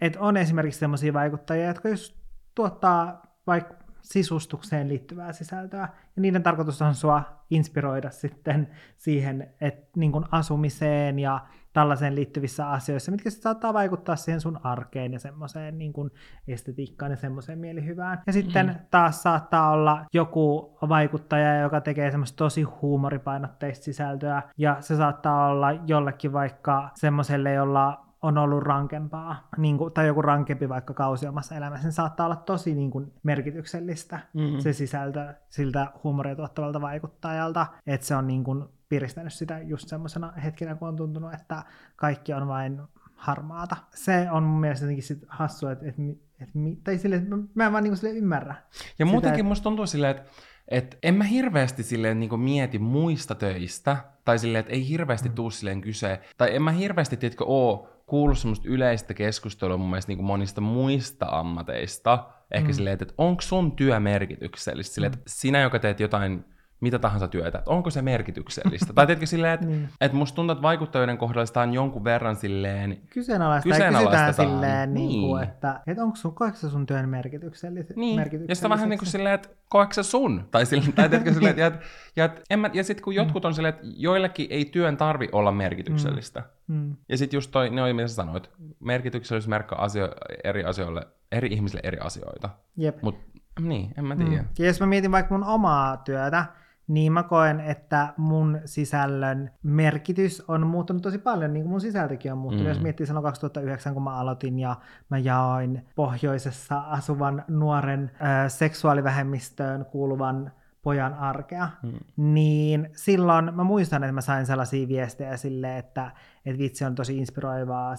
[0.00, 2.16] Et on esimerkiksi sellaisia vaikuttajia, jotka just
[2.54, 10.12] tuottaa vaikka sisustukseen liittyvää sisältöä, ja niiden tarkoitus on sua inspiroida sitten siihen, että niin
[10.12, 11.40] kuin asumiseen ja
[11.72, 16.10] tällaiseen liittyvissä asioissa, mitkä sitten saattaa vaikuttaa siihen sun arkeen ja semmoiseen niin kuin
[16.48, 18.22] estetiikkaan ja semmoiseen mielihyvään.
[18.26, 18.74] Ja sitten Mm.
[18.90, 25.72] taas saattaa olla joku vaikuttaja, joka tekee semmoista tosi huumoripainotteista sisältöä, ja se saattaa olla
[25.72, 31.54] jollekin vaikka semmoiselle, jolla on ollut rankempaa, niin kuin, tai joku rankempi vaikka kausi omassa
[31.54, 34.58] elämässä, niin saattaa olla tosi niin kuin, merkityksellistä Mm.
[34.58, 40.32] se sisältö siltä huumoria tuottavalta vaikuttajalta, että se on niin kuin, piristänyt sitä just semmoisena
[40.32, 41.62] hetkenä, kun on tuntunut, että
[41.96, 42.80] kaikki on vain
[43.14, 43.76] harmaata.
[43.94, 46.02] Se on mun mielestä jotenkin sit hassua, että, että,
[46.40, 47.22] että, tai sille,
[47.54, 48.54] mä en vaan niin sille ymmärrä.
[48.54, 50.30] Ja Sitä, muutenkin et- musta tuntuu silleen, että
[50.68, 55.34] et en mä hirveästi silleen niin mieti muista töistä, tai silleen, että ei hirveästi mm.
[55.34, 60.12] tuu silleen kyse, tai en mä hirveästi, tiedätkö, oo kuullut semmoista yleistä keskustelua mun mielestä
[60.12, 62.72] niin monista muista ammateista, ehkä mm.
[62.74, 66.44] silleen, että, että onko sun työ merkityksellistä, silleen, että sinä, joka teet jotain
[66.80, 68.92] mitä tahansa työtä, että onko se merkityksellistä.
[68.92, 69.88] tai tiedätkö silleen, että, Niin.
[70.00, 74.34] että musta tuntuu, että vaikuttajien kohdalla sitä on jonkun verran silleen, Kyseenalaista Kyseenalaistetaan.
[74.50, 75.08] silleen, niin.
[75.08, 75.20] Niin.
[75.20, 78.98] Niin kuin, että, että onko sun, koetko sun työn merkityksellis- Niin, ja sitten vähän niin
[78.98, 80.48] kuin silleen, että koetko sä sun?
[80.50, 81.72] Tai, silleen, tai tiedätkö silleen, että, ja,
[82.16, 85.52] ja, et mä, ja sitten kun jotkut on silleen, että joillekin ei työn tarvi olla
[85.52, 86.42] merkityksellistä.
[86.66, 86.96] Mm.
[87.08, 88.50] Ja sitten just toi, ne oli mitä sä sanoit,
[88.80, 90.08] merkityksellisyys merkkaa asio,
[90.44, 92.48] eri asioille, eri ihmisille eri asioita.
[92.76, 93.02] Jep.
[93.02, 93.18] Mut
[93.60, 94.30] niin, en mä tiedä.
[94.42, 94.48] Mm.
[94.58, 96.44] Ja jos mä mietin vaikka mun omaa työtä,
[96.88, 102.32] niin mä koen, että mun sisällön merkitys on muuttunut tosi paljon, niin kuin mun sisältökin
[102.32, 102.66] on muuttunut.
[102.66, 102.68] Mm.
[102.68, 104.76] Jos miettii silloin 2009, kun mä aloitin ja
[105.10, 111.92] mä jaoin pohjoisessa asuvan nuoren äh, seksuaalivähemmistöön kuuluvan pojan arkea, Mm.
[112.16, 116.10] niin silloin mä muistan, että mä sain sellaisia viestejä sille, että,
[116.46, 117.94] että vitsi on tosi inspiroivaa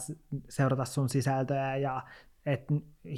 [0.50, 2.02] seurata sun sisältöjä ja
[2.46, 2.74] että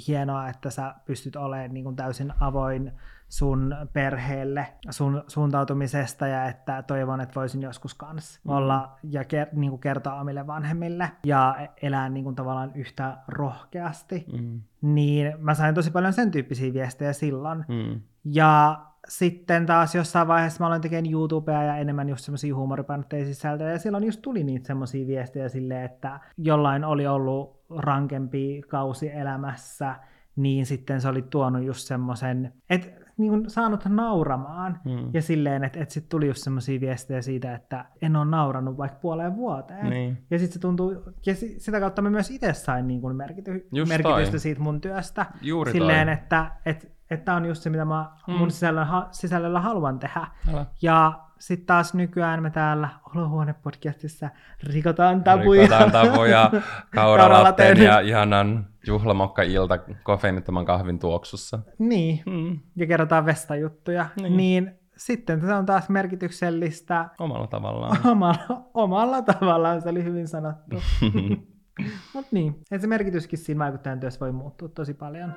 [0.08, 2.92] hienoa, että sä pystyt olemaan niin kuin täysin avoin
[3.32, 8.50] sun perheelle, sun suuntautumisesta ja että toivon, että voisin joskus kanssa Mm.
[8.50, 14.24] olla ja ker- niin kuin kertoa omille vanhemmille ja elää niin kuin tavallaan yhtä rohkeasti.
[14.40, 14.60] Mm.
[14.82, 17.64] Niin mä sain tosi paljon sen tyyppisiä viestejä silloin.
[17.68, 18.00] Mm.
[18.24, 23.70] Ja sitten taas jossain vaiheessa mä aloin tekemään YouTubea ja enemmän just semmoisia huumoripainotteisia sisältöjä,
[23.70, 29.94] ja silloin just tuli niitä semmoisia viestejä silleen, että jollain oli ollut rankempi kausi elämässä,
[30.36, 35.10] niin sitten se oli tuonut just semmoisen, että niin kuin saanut nauramaan, Mm.
[35.14, 38.98] ja silleen, että, että sitten tuli just semmoisia viestejä siitä, että en ole nauranut vaikka
[38.98, 39.90] puoleen vuoteen.
[39.90, 40.24] Niin.
[40.30, 43.68] Ja sitten se tuntuu, ja si- sitä kautta mä myös itse sain niin kuin merkity-
[43.72, 45.26] Just merkitystä siitä mun työstä.
[45.42, 46.14] Juuri silleen, toi.
[46.14, 48.34] että et, että on just se, mitä mä Mm.
[48.34, 50.26] mun sisällä, ha, sisällöllä haluan tehdä.
[50.52, 50.66] Älä.
[50.82, 54.28] Ja sitten taas nykyään me täällä Olohuone-podcastissa
[54.62, 55.62] rikotaan tabuja.
[55.62, 56.50] Rikotaan tabuja
[56.94, 57.82] kauralatten Kauralaten.
[57.82, 61.58] ja ihanan juhlamokka-ilta kofeiinittoman kahvin tuoksussa.
[61.78, 62.58] Niin, Mm.
[62.76, 64.06] ja kerrotaan vestajuttuja.
[64.16, 64.22] Niin.
[64.22, 64.64] Niin.
[64.64, 67.96] niin sitten se on taas merkityksellistä Omalla tavallaan.
[68.12, 70.76] omalla, omalla tavallaan, se oli hyvin sanottu.
[72.14, 75.34] Mutta niin, että se merkityskin siinä vaikuttajan työssä voi muuttua tosi paljon.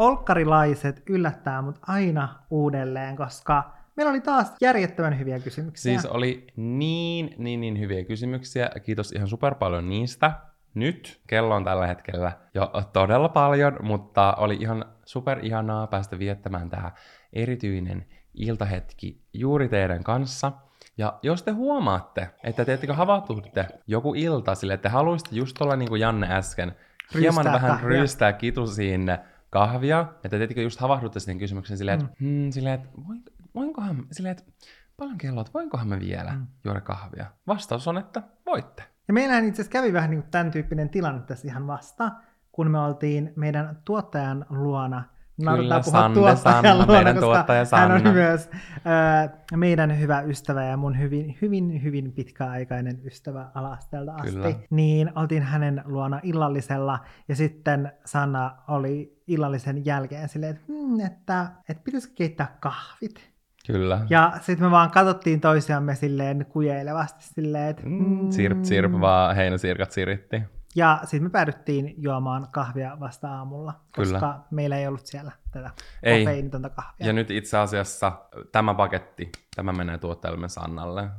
[0.00, 5.92] Olkkarilaiset yllättää mut aina uudelleen, koska meillä oli taas järjettömän hyviä kysymyksiä.
[5.92, 8.70] Siis oli niin, niin, niin hyviä kysymyksiä.
[8.82, 10.32] Kiitos ihan super paljon niistä.
[10.74, 16.70] Nyt kello on tällä hetkellä jo todella paljon, mutta oli ihan super ihanaa päästä viettämään
[16.70, 16.92] tämä
[17.32, 20.52] erityinen iltahetki juuri teidän kanssa.
[20.98, 25.62] Ja jos te huomaatte, että te ettekö havahtuitte joku ilta sille, että te haluaisitte just
[25.62, 26.76] olla niin kuin Janne äsken,
[27.14, 28.00] hieman Rystää vähän kahvia.
[28.00, 29.10] rystää kitusiin
[29.50, 32.26] kahvia, että te ettekö just havahdutte siihen kysymykseen silleen, että, mm.
[32.26, 33.22] hmm, silleen, että voin,
[33.54, 34.52] voinkohan, silleen, että
[34.96, 36.46] paljon kello, että voinkohan me vielä mm.
[36.64, 37.26] juoda kahvia?
[37.46, 38.82] Vastaus on, että voitte.
[39.08, 42.10] Ja meillähän itse asiassa kävi vähän niin kuin tämän tyyppinen tilanne tässä ihan vasta,
[42.52, 45.04] kun me oltiin meidän tuottajan luona.
[45.44, 48.12] Naudutaan puhua tuottajan Sanna, luona, meidän tuottaja hän on Sanna.
[48.12, 54.30] myös ö, meidän hyvä ystävä ja mun hyvin, hyvin, hyvin pitkäaikainen ystävä ala-asteelta asti.
[54.32, 54.50] Kyllä.
[54.70, 61.46] Niin oltiin hänen luona illallisella ja sitten Sanna oli illallisen jälkeen silleen, että, mm, että,
[61.68, 63.30] että pitäisikö keittää kahvit.
[63.66, 64.06] Kyllä.
[64.10, 69.90] Ja sitten me vaan katsottiin toisiamme silleen kujeilevasti silleen, että Mm, sirp, sirp, vaan heinäsirkat
[69.92, 70.42] siritti.
[70.76, 74.20] Ja sitten me päädyttiin juomaan kahvia vasta aamulla, Kyllä.
[74.20, 75.70] koska meillä ei ollut siellä tätä
[76.02, 76.24] Ei.
[76.24, 77.06] kofeiinitonta kahvia.
[77.06, 78.12] Ja nyt itse asiassa
[78.52, 81.10] tämä paketti, tämä menee tuottajallemme Sannalle.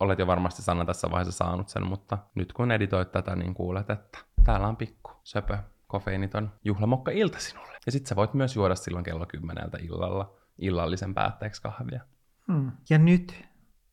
[0.00, 3.90] Olet jo varmasti Sanna tässä vaiheessa saanut sen, mutta nyt kun editoit tätä, niin kuulet,
[3.90, 7.78] että täällä on pikku söpö kofeiiniton juhlamokka ilta sinulle.
[7.86, 12.00] Ja sit sä voit myös juoda silloin kello kymmeneltä illalla illallisen päätteeksi kahvia.
[12.52, 12.72] Hmm.
[12.90, 13.44] Ja nyt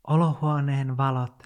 [0.07, 1.43] olohuoneen valot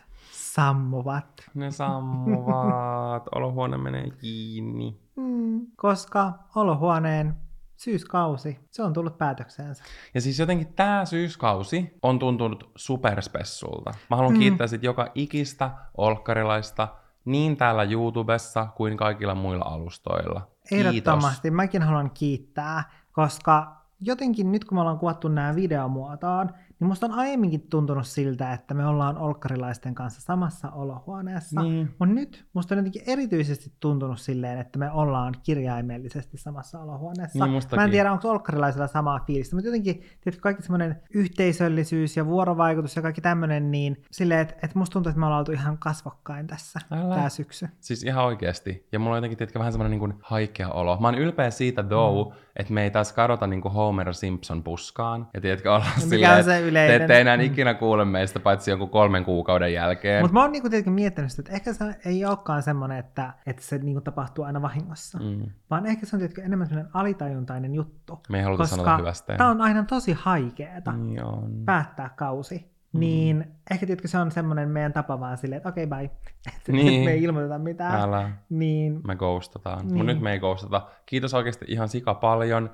[0.53, 4.99] sammuvat, Ne sammuvat, olohuone menee kiinni.
[5.15, 5.67] hmm.
[5.75, 7.35] koska olohuoneen
[7.75, 9.83] syyskausi, se on tullut päätökseensä.
[10.13, 13.91] Ja siis jotenkin tämä syyskausi on tuntunut superspessulta.
[14.09, 14.39] Mä haluan mm.
[14.39, 16.87] kiittää sit joka ikistä olkkarilaista
[17.25, 20.47] niin täällä YouTubessa kuin kaikilla muilla alustoilla.
[20.71, 21.51] Ehdottomasti.
[21.51, 27.11] Mäkin haluan kiittää, koska jotenkin nyt kun me ollaan kuvattu nämä videomuotoon, niin musta on
[27.11, 31.61] aiemminkin tuntunut siltä, että me ollaan olkkarilaisten kanssa samassa olohuoneessa.
[31.61, 31.95] Niin.
[31.99, 37.45] Mutta nyt musta on jotenkin erityisesti tuntunut silleen, että me ollaan kirjaimellisesti samassa olohuoneessa.
[37.45, 42.25] Niin Mä en tiedä, onko olkkarilaisilla samaa fiilistä, mutta jotenkin tiedätkö, kaikki semmoinen yhteisöllisyys ja
[42.25, 45.77] vuorovaikutus ja kaikki tämmöinen, niin silleen, että, että musta tuntuu, että me ollaan oltu ihan
[45.77, 47.15] kasvokkain tässä Älä.
[47.15, 47.67] tää syksy.
[47.79, 48.87] Siis ihan oikeasti.
[48.91, 50.97] Ja mulla on jotenkin tiedätkö, vähän semmoinen niin haikea olo.
[50.99, 52.39] Mä oon ylpeä siitä though, mm.
[52.59, 55.27] Että me ei taas kadota niin kuin Homer Simpson puskaan.
[55.33, 57.01] Ja tiedätkö, ollaan mikä silleen, se että te yleinen?
[57.01, 60.23] ette enää ikinä kuule meistä paitsi jonkun kolmen kuukauden jälkeen.
[60.23, 63.61] Mutta mä oon niinku tietenkin miettinyt sitä, että ehkä se ei olekaan semmoinen, että, että
[63.61, 65.45] se niinku tapahtuu aina vahingossa, mm.
[65.69, 68.19] vaan ehkä se on tietenkin enemmän semmoinen alitajuntainen juttu.
[68.29, 69.37] Me ei haluta sanoa hyvästä.
[69.37, 71.05] tämä on aina tosi haikeeta mm.
[71.05, 71.51] Niin on.
[71.65, 72.78] päättää kausi.
[72.93, 72.99] Mm.
[72.99, 76.11] Niin ehkä tietenkin se on semmoinen meidän tapa vaan silleen, että okei okay, bye.
[76.55, 77.05] Että Niin.
[77.05, 78.01] me ei ilmoiteta mitään.
[78.01, 78.31] Älä.
[78.49, 79.77] Niin Me ghostataan.
[79.79, 79.93] Niin.
[79.93, 80.87] Mutta nyt me ei ghostata.
[81.05, 82.69] Kiitos oikeasti ihan sika paljon.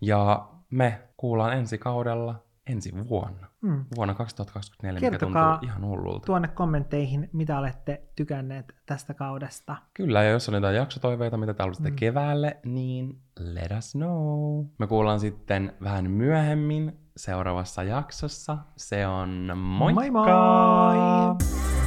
[0.00, 3.46] Ja me kuullaan ensi kaudella ensi vuonna.
[3.62, 3.84] mm.
[3.96, 6.26] Vuonna 2024, Kertokaa mikä tuntuu ihan hullulta.
[6.26, 9.76] tuonne kommentteihin, mitä olette tykänneet tästä kaudesta.
[9.94, 11.96] Kyllä, ja jos on jotain jaksotoiveita, mitä te haluaisitte Mm.
[11.96, 14.64] keväälle, niin let us know.
[14.78, 18.58] Me kuullaan sitten vähän myöhemmin seuraavassa jaksossa.
[18.76, 20.00] Se on moikka!
[20.00, 21.79] Moi moi!